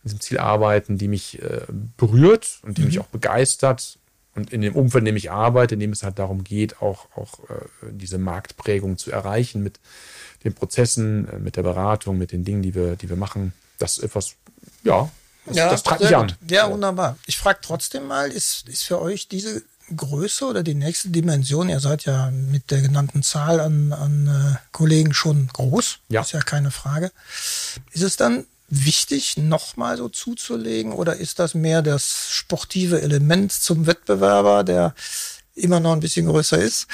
diesem 0.05 0.21
Ziel 0.21 0.39
arbeiten, 0.39 0.99
die 0.99 1.09
mich 1.09 1.43
äh, 1.43 1.63
berührt 1.97 2.61
und 2.63 2.79
die 2.79 2.83
mhm. 2.83 2.89
mich 2.89 2.99
auch 3.01 3.07
begeistert. 3.07 3.99
Und 4.35 4.53
in 4.53 4.63
dem 4.63 4.75
Umfeld, 4.75 5.03
in 5.03 5.07
dem 5.07 5.17
ich 5.17 5.31
arbeite, 5.31 5.75
in 5.75 5.81
dem 5.81 5.93
es 5.93 6.03
halt 6.03 6.19
darum 6.19 6.45
geht, 6.45 6.83
auch, 6.83 7.07
auch 7.17 7.39
äh, 7.49 7.67
diese 7.91 8.19
Marktprägung 8.19 8.99
zu 8.99 9.13
erreichen 9.13 9.63
mit 9.63 9.79
den 10.43 10.55
Prozessen, 10.55 11.29
äh, 11.29 11.39
mit 11.39 11.57
der 11.57 11.63
Beratung, 11.63 12.19
mit 12.19 12.33
den 12.33 12.45
Dingen, 12.45 12.63
die 12.63 12.75
wir, 12.75 12.97
die 12.97 13.09
wir 13.09 13.17
machen, 13.17 13.53
das 13.79 13.99
ist 13.99 14.05
etwas, 14.05 14.35
ja, 14.83 15.11
das, 15.47 15.57
ja, 15.57 15.71
das 15.71 15.83
treibt 15.83 16.03
mich 16.03 16.17
an. 16.17 16.33
Ja, 16.49 16.71
wunderbar. 16.71 17.17
Ich 17.27 17.39
frage 17.39 17.59
trotzdem 17.63 18.07
mal, 18.07 18.31
ist, 18.31 18.69
ist 18.69 18.85
für 18.85 19.01
euch 19.01 19.29
diese 19.29 19.63
Größe 19.95 20.47
oder 20.47 20.63
die 20.63 20.75
nächste 20.75 21.11
Dimension, 21.11 21.69
ihr 21.69 21.81
seid 21.81 22.07
ja 22.07 22.31
mit 22.31 22.71
der 22.71 22.81
genannten 22.81 23.23
Zahl 23.23 23.61
an, 23.61 23.93
an 23.93 24.27
äh, 24.27 24.59
Kollegen 24.73 25.13
schon 25.13 25.49
groß, 25.53 25.99
ja. 26.09 26.23
ist 26.23 26.33
ja 26.33 26.41
keine 26.41 26.71
Frage. 26.71 27.13
Ist 27.93 28.03
es 28.03 28.17
dann 28.17 28.47
wichtig, 28.69 29.37
nochmal 29.37 29.99
so 29.99 30.09
zuzulegen? 30.09 30.93
Oder 30.93 31.17
ist 31.17 31.39
das 31.39 31.55
mehr 31.55 31.83
das 31.83 32.29
sportive 32.31 33.03
Element 33.03 33.53
zum 33.53 33.87
Wettbewerber, 33.87 34.65
der 34.65 34.95
immer 35.55 35.81
noch 35.81 35.93
ein 35.93 36.01
bisschen 36.01 36.27
größer 36.27 36.59
ist? 36.59 36.87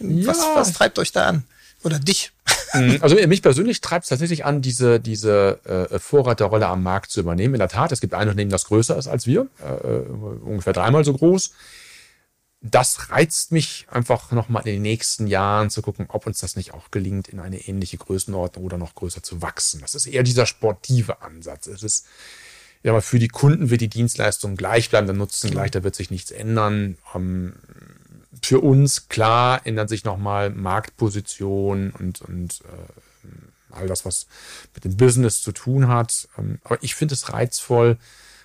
Ja. 0.00 0.28
Was, 0.28 0.38
was 0.38 0.72
treibt 0.72 0.98
euch 0.98 1.12
da 1.12 1.26
an? 1.26 1.44
Oder 1.84 1.98
dich? 1.98 2.32
Mhm. 2.74 2.98
Also 3.00 3.14
mich 3.14 3.42
persönlich 3.42 3.80
treibt 3.80 4.04
es 4.04 4.08
tatsächlich 4.10 4.44
an, 4.44 4.60
diese, 4.62 5.00
diese 5.00 5.88
äh, 5.90 5.98
Vorreiterrolle 5.98 6.66
am 6.66 6.82
Markt 6.82 7.10
zu 7.10 7.20
übernehmen. 7.20 7.54
In 7.54 7.60
der 7.60 7.68
Tat, 7.68 7.92
es 7.92 8.00
gibt 8.00 8.14
ein 8.14 8.28
Unternehmen, 8.28 8.50
das 8.50 8.66
größer 8.66 8.96
ist 8.96 9.08
als 9.08 9.26
wir, 9.26 9.46
äh, 9.62 9.72
äh 9.72 10.06
ungefähr 10.42 10.72
dreimal 10.72 11.04
so 11.04 11.14
groß 11.14 11.52
das 12.60 13.10
reizt 13.10 13.52
mich 13.52 13.86
einfach 13.88 14.32
nochmal 14.32 14.66
in 14.66 14.74
den 14.74 14.82
nächsten 14.82 15.26
Jahren 15.28 15.70
zu 15.70 15.80
gucken, 15.80 16.06
ob 16.08 16.26
uns 16.26 16.40
das 16.40 16.56
nicht 16.56 16.74
auch 16.74 16.90
gelingt, 16.90 17.28
in 17.28 17.38
eine 17.38 17.68
ähnliche 17.68 17.98
Größenordnung 17.98 18.64
oder 18.64 18.78
noch 18.78 18.94
größer 18.96 19.22
zu 19.22 19.42
wachsen. 19.42 19.80
Das 19.80 19.94
ist 19.94 20.06
eher 20.06 20.24
dieser 20.24 20.46
sportive 20.46 21.22
Ansatz. 21.22 21.68
Es 21.68 21.84
ist, 21.84 22.06
ja, 22.82 23.00
für 23.00 23.20
die 23.20 23.28
Kunden 23.28 23.70
wird 23.70 23.80
die 23.80 23.88
Dienstleistung 23.88 24.56
gleich 24.56 24.90
bleiben, 24.90 25.06
der 25.06 25.14
Nutzen 25.14 25.50
gleich, 25.50 25.70
da 25.70 25.84
wird 25.84 25.94
sich 25.94 26.10
nichts 26.10 26.32
ändern. 26.32 26.98
Ähm, 27.14 27.54
für 28.48 28.60
uns, 28.60 29.08
klar, 29.08 29.60
ändert 29.66 29.90
sich 29.90 30.04
nochmal 30.04 30.48
Marktposition 30.48 31.90
und, 31.90 32.22
und 32.22 32.62
äh, 32.64 33.74
all 33.76 33.86
das, 33.86 34.06
was 34.06 34.26
mit 34.74 34.84
dem 34.84 34.96
Business 34.96 35.42
zu 35.42 35.52
tun 35.52 35.86
hat. 35.88 36.28
Ähm, 36.38 36.58
aber 36.64 36.82
ich 36.82 36.94
finde 36.94 37.12
es 37.12 37.30
reizvoll, 37.30 37.98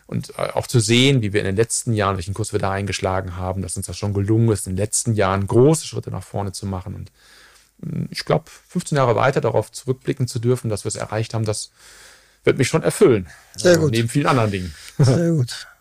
und 0.05 0.37
äh, 0.37 0.49
auch 0.55 0.67
zu 0.67 0.81
sehen, 0.81 1.21
wie 1.21 1.31
wir 1.31 1.39
in 1.39 1.45
den 1.45 1.55
letzten 1.55 1.93
Jahren, 1.93 2.17
welchen 2.17 2.33
Kurs 2.33 2.51
wir 2.51 2.59
da 2.59 2.71
eingeschlagen 2.71 3.37
haben, 3.37 3.61
dass 3.61 3.77
uns 3.77 3.85
das 3.85 3.97
schon 3.97 4.13
gelungen 4.13 4.51
ist, 4.51 4.67
in 4.67 4.73
den 4.73 4.83
letzten 4.83 5.13
Jahren 5.13 5.47
große 5.47 5.87
Schritte 5.87 6.11
nach 6.11 6.21
vorne 6.21 6.51
zu 6.51 6.65
machen. 6.65 6.95
Und 6.95 7.11
hm, 7.81 8.09
ich 8.11 8.25
glaube, 8.25 8.43
15 8.67 8.97
Jahre 8.97 9.15
weiter 9.15 9.39
darauf 9.39 9.71
zurückblicken 9.71 10.27
zu 10.27 10.39
dürfen, 10.39 10.69
dass 10.69 10.83
wir 10.83 10.89
es 10.89 10.97
erreicht 10.97 11.33
haben, 11.33 11.45
das 11.45 11.71
wird 12.43 12.57
mich 12.57 12.67
schon 12.67 12.83
erfüllen. 12.83 13.27
Sehr 13.55 13.77
gut. 13.77 13.91
Neben 13.91 14.09
vielen 14.09 14.27
anderen 14.27 14.51
Dingen. 14.51 14.75
Sehr 14.97 15.31
gut. 15.31 15.67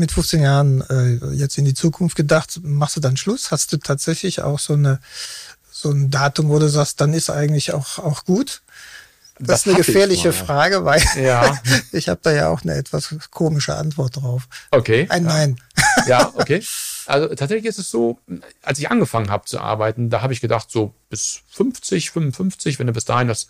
mit 0.00 0.12
15 0.12 0.42
Jahren 0.42 0.80
äh, 0.90 1.34
jetzt 1.34 1.56
in 1.58 1.64
die 1.64 1.74
Zukunft 1.74 2.16
gedacht, 2.16 2.60
machst 2.62 2.96
du 2.96 3.00
dann 3.00 3.16
Schluss? 3.16 3.50
Hast 3.50 3.72
du 3.72 3.76
tatsächlich 3.76 4.42
auch 4.42 4.58
so 4.58 4.72
eine 4.72 5.00
so 5.70 5.90
ein 5.90 6.10
Datum, 6.10 6.48
wo 6.48 6.58
du 6.58 6.68
sagst, 6.68 7.00
dann 7.00 7.14
ist 7.14 7.30
eigentlich 7.30 7.72
auch 7.72 7.98
auch 7.98 8.24
gut? 8.24 8.62
Das, 9.38 9.46
das 9.46 9.60
ist 9.60 9.68
eine 9.68 9.76
gefährliche 9.76 10.32
Frage, 10.32 10.84
weil 10.84 11.02
ja. 11.16 11.58
ich 11.92 12.10
habe 12.10 12.20
da 12.22 12.30
ja 12.30 12.48
auch 12.48 12.62
eine 12.62 12.74
etwas 12.74 13.14
komische 13.30 13.74
Antwort 13.74 14.16
drauf. 14.16 14.48
Okay. 14.70 15.06
Ein 15.08 15.24
Nein. 15.24 15.60
Ja, 16.06 16.30
okay. 16.36 16.62
Also 17.06 17.28
tatsächlich 17.28 17.64
ist 17.64 17.78
es 17.78 17.90
so, 17.90 18.18
als 18.62 18.78
ich 18.78 18.90
angefangen 18.90 19.30
habe 19.30 19.46
zu 19.46 19.58
arbeiten, 19.58 20.10
da 20.10 20.20
habe 20.20 20.34
ich 20.34 20.42
gedacht, 20.42 20.70
so 20.70 20.92
bis 21.08 21.40
50, 21.50 22.10
55, 22.10 22.78
wenn 22.78 22.86
du 22.86 22.92
bis 22.92 23.06
dahin 23.06 23.28
das 23.28 23.48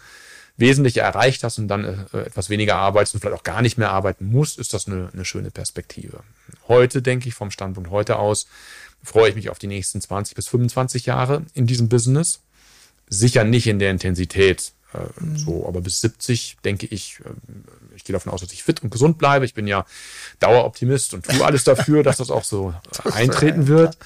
Wesentliche 0.61 1.01
erreicht 1.01 1.42
hast 1.42 1.59
und 1.59 1.68
dann 1.68 2.07
äh, 2.12 2.18
etwas 2.18 2.51
weniger 2.51 2.77
arbeitest 2.77 3.14
und 3.14 3.20
vielleicht 3.20 3.38
auch 3.38 3.44
gar 3.44 3.62
nicht 3.62 3.79
mehr 3.79 3.90
arbeiten 3.90 4.27
musst, 4.27 4.59
ist 4.59 4.75
das 4.75 4.87
eine, 4.87 5.11
eine 5.12 5.25
schöne 5.25 5.51
Perspektive. 5.51 6.20
Heute 6.68 7.03
denke 7.03 7.29
ich 7.29 7.35
vom 7.35 7.51
Standpunkt 7.51 7.90
heute 7.90 8.16
aus, 8.16 8.46
freue 9.03 9.31
ich 9.31 9.35
mich 9.35 9.51
auf 9.51 9.59
die 9.59 9.66
nächsten 9.66 10.01
20 10.01 10.35
bis 10.35 10.49
25 10.49 11.07
Jahre 11.07 11.44
in 11.55 11.66
diesem 11.66 11.88
Business. 11.88 12.40
Sicher 13.09 13.44
nicht 13.44 13.66
in 13.66 13.79
der 13.81 13.90
Intensität, 13.90 14.73
äh, 14.94 14.99
mhm. 15.20 15.37
so, 15.37 15.66
aber 15.66 15.81
bis 15.81 16.01
70 16.01 16.59
denke 16.64 16.87
ich, 16.87 17.20
äh, 17.25 17.31
ich 17.96 18.05
gehe 18.05 18.12
davon 18.12 18.33
aus, 18.33 18.40
dass 18.40 18.53
ich 18.53 18.62
fit 18.62 18.83
und 18.83 18.90
gesund 18.90 19.18
bleibe. 19.18 19.44
Ich 19.44 19.55
bin 19.55 19.66
ja 19.66 19.85
Daueroptimist 20.38 21.14
und 21.14 21.27
tue 21.27 21.44
alles 21.44 21.64
dafür, 21.64 22.03
dass 22.03 22.18
das 22.18 22.31
auch 22.31 22.44
so 22.44 22.75
eintreten 23.12 23.66
wird 23.66 23.96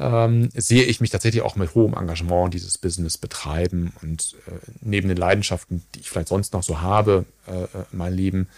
ähm, 0.00 0.48
sehe 0.54 0.84
ich 0.84 1.00
mich 1.00 1.10
tatsächlich 1.10 1.42
auch 1.42 1.56
mit 1.56 1.74
hohem 1.74 1.94
Engagement 1.94 2.54
dieses 2.54 2.78
Business 2.78 3.18
betreiben 3.18 3.92
und 4.00 4.34
äh, 4.46 4.52
neben 4.80 5.08
den 5.08 5.16
Leidenschaften, 5.16 5.84
die 5.94 6.00
ich 6.00 6.08
vielleicht 6.08 6.28
sonst 6.28 6.54
noch 6.54 6.62
so 6.62 6.80
habe, 6.80 7.26
äh, 7.46 7.64
äh 7.64 7.84
mein 7.92 8.14
Leben 8.14 8.48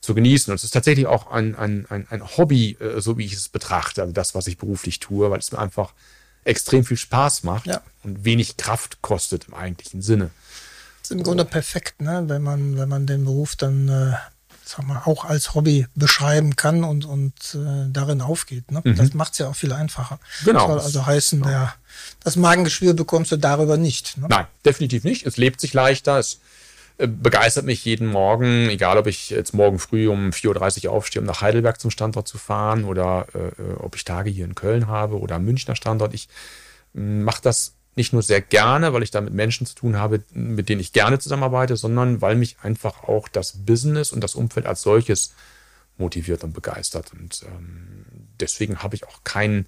zu 0.00 0.14
genießen. 0.14 0.50
Und 0.50 0.56
es 0.56 0.64
ist 0.64 0.70
tatsächlich 0.70 1.06
auch 1.06 1.30
ein, 1.30 1.54
ein, 1.54 1.86
ein, 1.90 2.06
ein 2.08 2.36
Hobby, 2.36 2.78
äh, 2.80 3.00
so 3.00 3.18
wie 3.18 3.26
ich 3.26 3.34
es 3.34 3.50
betrachte, 3.50 4.00
also 4.00 4.14
das, 4.14 4.34
was 4.34 4.46
ich 4.46 4.56
beruflich 4.56 4.98
tue, 4.98 5.30
weil 5.30 5.38
es 5.38 5.52
mir 5.52 5.58
einfach 5.58 5.92
extrem 6.44 6.84
viel 6.84 6.96
Spaß 6.96 7.42
macht 7.42 7.66
ja. 7.66 7.82
und 8.02 8.24
wenig 8.24 8.56
Kraft 8.56 9.02
kostet 9.02 9.48
im 9.48 9.54
eigentlichen 9.54 10.00
Sinne. 10.00 10.30
Das 11.02 11.10
ist 11.10 11.16
im 11.16 11.22
Grunde 11.22 11.44
perfekt, 11.44 12.00
ne? 12.00 12.24
wenn 12.26 12.42
man, 12.42 12.78
wenn 12.78 12.88
man 12.88 13.06
den 13.06 13.24
Beruf 13.24 13.54
dann 13.56 13.88
äh, 13.88 14.14
sag 14.68 14.86
mal, 14.86 15.02
auch 15.04 15.24
als 15.24 15.54
Hobby 15.54 15.86
beschreiben 15.94 16.56
kann 16.56 16.82
und, 16.82 17.04
und 17.04 17.32
äh, 17.54 17.90
darin 17.90 18.20
aufgeht. 18.20 18.70
Ne? 18.72 18.82
Mhm. 18.84 18.96
Das 18.96 19.14
macht 19.14 19.32
es 19.32 19.38
ja 19.38 19.48
auch 19.48 19.54
viel 19.54 19.72
einfacher. 19.72 20.18
Genau. 20.44 20.60
Das 20.60 20.66
soll 20.66 20.80
also 20.80 21.06
heißen, 21.06 21.38
genau. 21.40 21.50
der, 21.50 21.74
das 22.24 22.36
Magengeschwür 22.36 22.94
bekommst 22.94 23.30
du 23.30 23.36
darüber 23.36 23.76
nicht. 23.76 24.16
Ne? 24.18 24.26
Nein, 24.28 24.46
definitiv 24.64 25.04
nicht. 25.04 25.24
Es 25.24 25.36
lebt 25.36 25.60
sich 25.60 25.72
leichter. 25.72 26.18
Es 26.18 26.40
äh, 26.98 27.06
begeistert 27.06 27.64
mich 27.64 27.84
jeden 27.84 28.08
Morgen, 28.08 28.68
egal 28.68 28.98
ob 28.98 29.06
ich 29.06 29.30
jetzt 29.30 29.54
morgen 29.54 29.78
früh 29.78 30.08
um 30.08 30.30
4.30 30.30 30.86
Uhr 30.86 30.92
aufstehe, 30.92 31.20
um 31.20 31.26
nach 31.26 31.42
Heidelberg 31.42 31.80
zum 31.80 31.92
Standort 31.92 32.26
zu 32.26 32.36
fahren 32.36 32.84
oder 32.84 33.26
äh, 33.34 33.38
äh 33.38 33.74
ob 33.78 33.94
ich 33.94 34.04
Tage 34.04 34.30
hier 34.30 34.44
in 34.44 34.56
Köln 34.56 34.88
habe 34.88 35.20
oder 35.20 35.36
am 35.36 35.44
Münchner 35.44 35.76
Standort. 35.76 36.12
Ich 36.12 36.28
mache 36.92 37.42
das 37.42 37.75
nicht 37.96 38.12
nur 38.12 38.22
sehr 38.22 38.42
gerne, 38.42 38.92
weil 38.92 39.02
ich 39.02 39.10
da 39.10 39.20
mit 39.20 39.32
Menschen 39.32 39.66
zu 39.66 39.74
tun 39.74 39.96
habe, 39.96 40.22
mit 40.32 40.68
denen 40.68 40.80
ich 40.80 40.92
gerne 40.92 41.18
zusammenarbeite, 41.18 41.76
sondern 41.76 42.20
weil 42.20 42.36
mich 42.36 42.56
einfach 42.62 43.04
auch 43.04 43.26
das 43.28 43.64
Business 43.64 44.12
und 44.12 44.22
das 44.22 44.34
Umfeld 44.34 44.66
als 44.66 44.82
solches 44.82 45.34
motiviert 45.98 46.44
und 46.44 46.52
begeistert. 46.52 47.12
Und 47.12 47.42
ähm, 47.46 48.04
deswegen 48.38 48.82
habe 48.82 48.94
ich 48.94 49.06
auch 49.06 49.24
keinen, 49.24 49.66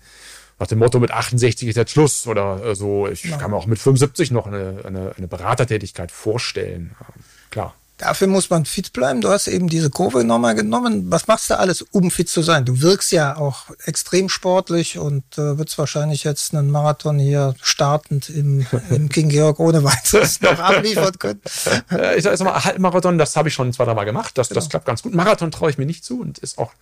nach 0.59 0.67
dem 0.67 0.79
Motto, 0.79 1.01
mit 1.01 1.11
68 1.11 1.69
ist 1.69 1.77
jetzt 1.77 1.93
Schluss 1.93 2.27
oder 2.27 2.63
äh, 2.65 2.75
so. 2.75 3.09
Ich 3.09 3.25
ja. 3.25 3.39
kann 3.39 3.51
mir 3.51 3.57
auch 3.57 3.67
mit 3.67 3.79
75 3.79 4.31
noch 4.31 4.47
eine, 4.47 4.83
eine, 4.85 5.15
eine 5.17 5.29
Beratertätigkeit 5.29 6.13
vorstellen. 6.13 6.95
Ähm, 7.01 7.23
klar. 7.51 7.75
Dafür 7.99 8.29
muss 8.29 8.49
man 8.49 8.65
fit 8.65 8.93
bleiben. 8.93 9.21
Du 9.21 9.29
hast 9.29 9.49
eben 9.49 9.69
diese 9.69 9.91
Kurve 9.91 10.23
nochmal 10.23 10.55
genommen. 10.55 11.11
Was 11.11 11.27
machst 11.27 11.51
du 11.51 11.59
alles, 11.59 11.83
um 11.83 12.13
fit 12.13 12.29
zu 12.29 12.43
sein? 12.43 12.65
Du 12.65 12.81
wirkst 12.81 13.11
ja 13.11 13.37
auch 13.37 13.65
extrem 13.85 14.29
sportlich 14.29 14.99
und 14.99 15.25
äh, 15.37 15.59
wirst 15.59 15.77
wahrscheinlich 15.79 16.23
jetzt 16.23 16.55
einen 16.55 16.71
Marathon 16.71 17.19
hier 17.19 17.55
startend 17.61 18.31
im, 18.31 18.65
im 18.91 19.09
King 19.09 19.29
Georg 19.29 19.59
ohne 19.59 19.83
weiteres 19.83 20.41
noch 20.41 20.61
abliefern 20.61 21.19
können. 21.19 21.41
ich 22.17 22.23
sag 22.23 22.39
mal, 22.41 22.65
Halbmarathon, 22.65 23.19
das 23.19 23.35
habe 23.35 23.49
ich 23.49 23.55
schon 23.55 23.73
zwei, 23.73 23.85
drei 23.85 23.95
Mal 23.95 24.05
gemacht. 24.05 24.39
Das, 24.39 24.49
genau. 24.49 24.61
das 24.61 24.69
klappt 24.69 24.87
ganz 24.87 25.03
gut. 25.03 25.15
Marathon 25.15 25.51
traue 25.51 25.71
ich 25.71 25.77
mir 25.77 25.87
nicht 25.87 26.05
zu 26.05 26.21
und 26.21 26.39
ist 26.39 26.59
auch 26.59 26.73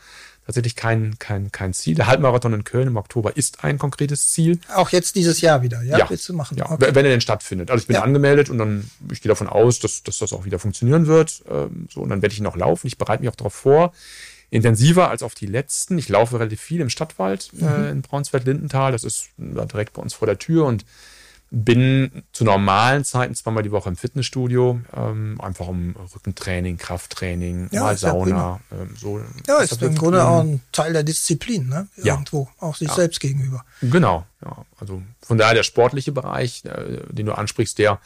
tatsächlich 0.47 0.77
kein, 0.77 1.19
kein, 1.19 1.51
kein 1.51 1.75
Ziel. 1.75 1.97
Der 1.97 2.07
Halbmarathon 2.07 2.53
in 2.53 2.65
Köln 2.65 2.87
im 2.89 2.97
Oktober 2.97 3.37
ist 3.37 3.65
ein 3.65 3.79
konkretes 3.79 4.31
Ziel. 4.31 4.61
Auch 4.75 4.91
jetzt 4.91 5.17
dieses 5.17 5.41
Jahr 5.41 5.63
wieder, 5.63 5.83
ja? 5.83 5.99
ja. 5.99 6.11
Willst 6.11 6.29
du 6.29 6.35
machen? 6.35 6.57
Ja, 6.57 6.71
okay. 6.71 6.95
wenn 6.95 7.05
er 7.05 7.11
denn 7.11 7.21
stattfindet. 7.21 7.71
Also 7.71 7.83
ich 7.83 7.89
bin 7.89 7.97
ja. 7.97 8.03
angemeldet 8.03 8.49
und 8.49 8.59
dann, 8.59 8.89
ich 9.11 9.21
gehe 9.21 9.29
davon 9.29 9.49
aus, 9.49 9.81
dass, 9.81 10.05
dass 10.05 10.19
das 10.19 10.33
auch 10.33 10.45
wieder 10.45 10.59
funktionieren 10.59 11.07
wird. 11.07 11.43
Ähm, 11.51 11.89
so, 11.93 12.01
und 12.01 12.09
dann 12.11 12.23
werde 12.23 12.33
ich 12.33 12.41
noch 12.41 12.57
laufen. 12.57 12.87
Ich 12.87 12.97
bereite 12.97 13.23
mich 13.23 13.31
auch 13.31 13.37
darauf 13.37 13.55
vor. 13.55 13.93
Intensiver 14.49 15.11
als 15.11 15.25
auf 15.25 15.35
die 15.35 15.47
letzten. 15.47 15.99
Ich 15.99 16.09
laufe 16.09 16.39
relativ 16.39 16.61
viel 16.61 16.81
im 16.81 16.91
Stadtwald 16.91 17.51
mhm. 17.53 17.67
äh, 17.67 17.91
in 17.91 18.03
Braunsfeld-Lindenthal. 18.03 18.93
Das 18.93 19.03
ist 19.03 19.29
direkt 19.39 19.95
bei 19.95 20.03
uns 20.03 20.15
vor 20.15 20.27
der 20.27 20.39
Tür 20.39 20.67
und 20.67 20.85
bin 21.51 22.25
zu 22.33 22.45
normalen 22.45 23.05
Zeiten 23.05 23.35
zweimal 23.35 23.63
die 23.63 23.71
Woche 23.71 23.89
im 23.89 23.97
Fitnessstudio, 23.97 24.81
ähm, 24.95 25.41
einfach 25.41 25.69
um 25.69 25.95
Rückentraining, 26.15 26.77
Krafttraining, 26.77 27.69
ja, 27.71 27.85
mal 27.85 27.97
Sauna. 27.97 28.61
Ja, 28.71 28.79
ähm, 28.81 28.97
so. 28.97 29.21
ja 29.47 29.59
ist, 29.59 29.73
ist 29.73 29.83
im 29.83 29.95
Grunde 29.95 30.25
auch 30.25 30.41
ein 30.41 30.61
Teil 30.73 30.93
der 30.93 31.05
Disziplin, 31.05 31.69
ne? 31.69 31.89
Irgendwo, 31.97 32.49
ja. 32.61 32.67
auch 32.67 32.75
sich 32.75 32.91
selbst 32.91 33.21
gegenüber. 33.21 33.65
Genau, 33.81 34.27
ja. 34.45 34.65
Also 34.81 35.03
von 35.21 35.39
daher 35.39 35.55
der 35.55 35.63
sportliche 35.63 36.11
Bereich, 36.11 36.65
äh, 36.65 37.03
den 37.11 37.27
du 37.27 37.33
ansprichst, 37.33 37.79
der, 37.79 38.01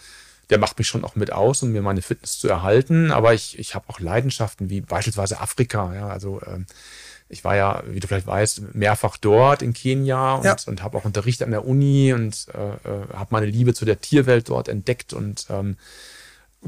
der 0.51 0.59
macht 0.59 0.79
mich 0.79 0.89
schon 0.89 1.05
auch 1.05 1.17
mit 1.17 1.33
aus, 1.33 1.63
um 1.63 1.73
mir 1.73 1.83
meine 1.83 2.03
Fitness 2.03 2.39
zu 2.39 2.49
erhalten. 2.49 3.11
Aber 3.11 3.33
ich, 3.33 3.59
ich 3.59 3.75
habe 3.75 3.89
auch 3.89 4.01
Leidenschaften 4.01 4.69
wie 4.69 4.83
beispielsweise 4.83 5.41
Afrika, 5.41 5.95
ja, 5.95 6.09
also 6.09 6.43
ähm, 6.47 6.67
ich 7.31 7.45
war 7.45 7.57
ja, 7.57 7.83
wie 7.87 8.01
du 8.01 8.09
vielleicht 8.09 8.27
weißt, 8.27 8.75
mehrfach 8.75 9.17
dort 9.17 9.63
in 9.63 9.73
Kenia 9.73 10.35
und, 10.35 10.45
ja. 10.45 10.57
und 10.67 10.83
habe 10.83 10.99
auch 10.99 11.05
Unterricht 11.05 11.43
an 11.43 11.53
der 11.53 11.65
Uni 11.65 12.13
und 12.13 12.47
äh, 12.53 12.89
äh, 12.89 13.07
habe 13.15 13.29
meine 13.31 13.47
Liebe 13.47 13.73
zu 13.73 13.85
der 13.85 14.01
Tierwelt 14.01 14.49
dort 14.49 14.69
entdeckt 14.69 15.13
und 15.13 15.47
ähm, 15.49 15.77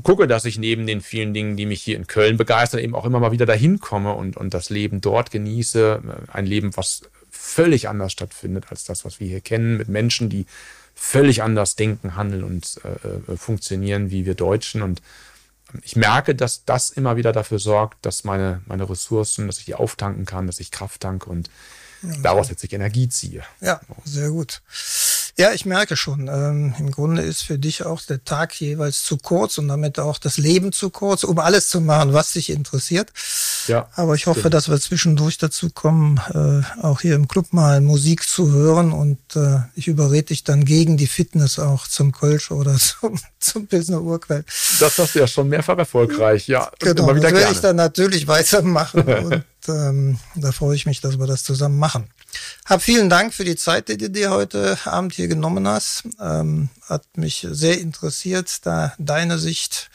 gucke, 0.05 0.29
dass 0.29 0.44
ich 0.44 0.59
neben 0.59 0.87
den 0.87 1.01
vielen 1.01 1.35
Dingen, 1.35 1.57
die 1.57 1.66
mich 1.66 1.83
hier 1.83 1.96
in 1.96 2.07
Köln 2.07 2.37
begeistern, 2.37 2.81
eben 2.81 2.94
auch 2.94 3.05
immer 3.05 3.18
mal 3.18 3.33
wieder 3.33 3.44
dahin 3.44 3.81
komme 3.81 4.14
und, 4.14 4.37
und 4.37 4.55
das 4.55 4.70
Leben 4.70 5.01
dort 5.01 5.33
genieße. 5.33 6.01
Ein 6.33 6.46
Leben, 6.46 6.77
was 6.77 7.03
völlig 7.29 7.88
anders 7.88 8.12
stattfindet 8.12 8.66
als 8.70 8.85
das, 8.85 9.05
was 9.05 9.18
wir 9.18 9.27
hier 9.27 9.40
kennen, 9.40 9.77
mit 9.77 9.88
Menschen, 9.88 10.29
die 10.29 10.46
völlig 10.94 11.42
anders 11.42 11.75
denken, 11.75 12.14
handeln 12.14 12.44
und 12.44 12.81
äh, 12.85 13.33
äh 13.33 13.37
funktionieren 13.37 14.11
wie 14.11 14.27
wir 14.27 14.35
Deutschen 14.35 14.83
und 14.83 15.03
ich 15.83 15.97
merke, 15.97 16.35
dass 16.35 16.65
das 16.65 16.91
immer 16.91 17.17
wieder 17.17 17.33
dafür 17.33 17.59
sorgt, 17.59 18.05
dass 18.05 18.25
meine, 18.25 18.61
meine 18.67 18.89
Ressourcen, 18.89 19.47
dass 19.47 19.59
ich 19.59 19.65
die 19.65 19.75
auftanken 19.75 20.27
kann, 20.27 20.47
dass 20.47 20.61
ich 20.61 20.71
Kraft 20.71 21.01
tanke 21.01 21.31
und 21.31 21.51
ja, 22.03 22.17
daraus 22.23 22.51
jetzt 22.51 22.65
ich 22.65 22.73
Energie 22.73 23.09
ziehe. 23.09 23.43
Ja, 23.61 23.81
sehr 24.05 24.31
gut. 24.31 24.63
Ja, 25.38 25.53
ich 25.53 25.64
merke 25.64 25.97
schon. 25.97 26.29
Ähm, 26.29 26.75
Im 26.79 26.90
Grunde 26.90 27.23
ist 27.23 27.42
für 27.42 27.59
dich 27.59 27.87
auch 27.87 28.03
der 28.03 28.23
Tag 28.23 28.61
jeweils 28.61 29.03
zu 29.03 29.16
kurz 29.16 29.57
und 29.57 29.68
damit 29.68 29.99
auch 29.99 30.18
das 30.18 30.37
Leben 30.37 30.73
zu 30.73 30.90
kurz, 30.90 31.25
um 31.25 31.38
alles 31.38 31.68
zu 31.68 31.81
machen, 31.81 32.12
was 32.12 32.33
dich 32.33 32.51
interessiert. 32.51 33.11
Ja. 33.66 33.88
Aber 33.95 34.14
ich 34.14 34.27
hoffe, 34.27 34.40
stimmt. 34.40 34.55
dass 34.55 34.68
wir 34.68 34.79
zwischendurch 34.79 35.38
dazu 35.38 35.71
kommen, 35.71 36.21
äh, 36.35 36.83
auch 36.85 37.01
hier 37.01 37.14
im 37.14 37.29
Club 37.29 37.53
mal 37.53 37.81
Musik 37.81 38.29
zu 38.29 38.51
hören 38.53 38.92
und 38.92 39.18
äh, 39.35 39.61
ich 39.75 39.88
überrede 39.88 40.25
dich 40.25 40.45
dann 40.45 40.66
gegen 40.66 40.99
die 40.99 41.07
Fitness 41.07 41.59
auch 41.59 41.87
zum 41.87 42.12
Kölsch 42.12 42.51
oder 42.51 42.77
zum, 42.79 43.18
zum 43.40 43.66
Pilsner 43.66 44.03
Urquell. 44.03 44.45
Das 44.81 44.99
hast 44.99 45.14
du 45.14 45.21
ja 45.21 45.27
schon 45.27 45.49
mehrfach 45.49 45.79
erfolgreich, 45.79 46.47
ja. 46.47 46.71
Genau, 46.79 47.11
das 47.12 47.23
werde 47.23 47.53
ich 47.53 47.61
dann 47.61 47.77
natürlich 47.77 48.27
weitermachen 48.27 49.03
und 49.25 49.45
ähm, 49.68 50.18
da 50.35 50.53
freue 50.53 50.77
ich 50.77 50.85
mich, 50.85 51.01
dass 51.01 51.18
wir 51.18 51.27
das 51.27 51.45
zusammen 51.45 51.79
machen. 51.79 52.11
Hab 52.65 52.83
vielen 52.83 53.11
Dank 53.11 53.35
für 53.35 53.45
die 53.45 53.57
Zeit, 53.57 53.88
die 53.88 53.97
du 53.97 54.11
dir 54.11 54.31
heute 54.31 54.79
Abend 54.85 55.15
hier 55.15 55.29
genommen 55.29 55.67
hast. 55.67 56.05
Ähm, 56.21 56.69
hat 56.88 57.05
mich 57.17 57.47
sehr 57.51 57.81
interessiert, 57.81 58.65
da 58.67 58.93
deine 58.99 59.38
Sicht 59.38 59.91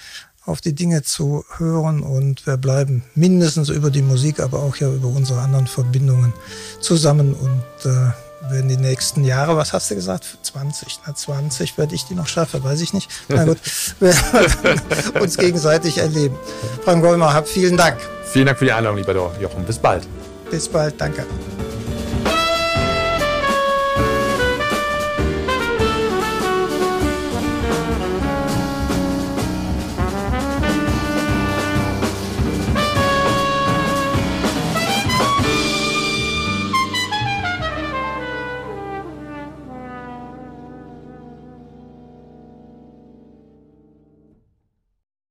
auf 0.46 0.62
die 0.62 0.74
Dinge 0.74 1.04
zu 1.04 1.44
hören 1.58 2.02
und 2.02 2.48
wir 2.48 2.56
bleiben 2.58 3.04
mindestens 3.16 3.70
über 3.70 3.92
die 3.92 4.02
Musik, 4.02 4.40
aber 4.40 4.60
auch 4.60 4.78
ja 4.78 4.90
über 4.90 5.10
unsere 5.10 5.42
anderen 5.42 5.68
Verbindungen 5.68 6.34
zusammen 6.80 7.34
und 7.34 7.92
äh, 7.92 8.12
werden 8.50 8.70
die 8.70 8.78
nächsten 8.78 9.26
Jahre, 9.26 9.58
was 9.58 9.74
hast 9.74 9.92
du 9.92 9.96
gesagt, 9.96 10.38
20, 10.42 11.02
na 11.06 11.14
20 11.14 11.78
werde 11.78 11.96
ich 11.96 12.06
die 12.06 12.16
noch 12.16 12.28
schaffen, 12.28 12.64
weiß 12.64 12.80
ich 12.82 12.94
nicht. 12.94 13.10
Na 13.28 13.44
gut, 13.44 13.58
uns 15.22 15.38
gegenseitig 15.38 15.98
erleben. 15.98 16.38
Frank 16.84 17.04
Golmer, 17.04 17.34
hab 17.34 17.48
vielen 17.48 17.76
Dank. 17.76 17.98
Vielen 18.26 18.46
Dank 18.46 18.58
für 18.58 18.66
die 18.66 18.72
Einladung, 18.72 18.98
lieber 18.98 19.14
Jochen. 19.40 19.66
Bis 19.66 19.78
bald. 19.78 20.08
Bis 20.50 20.68
bald, 20.70 21.00
danke. 21.00 21.26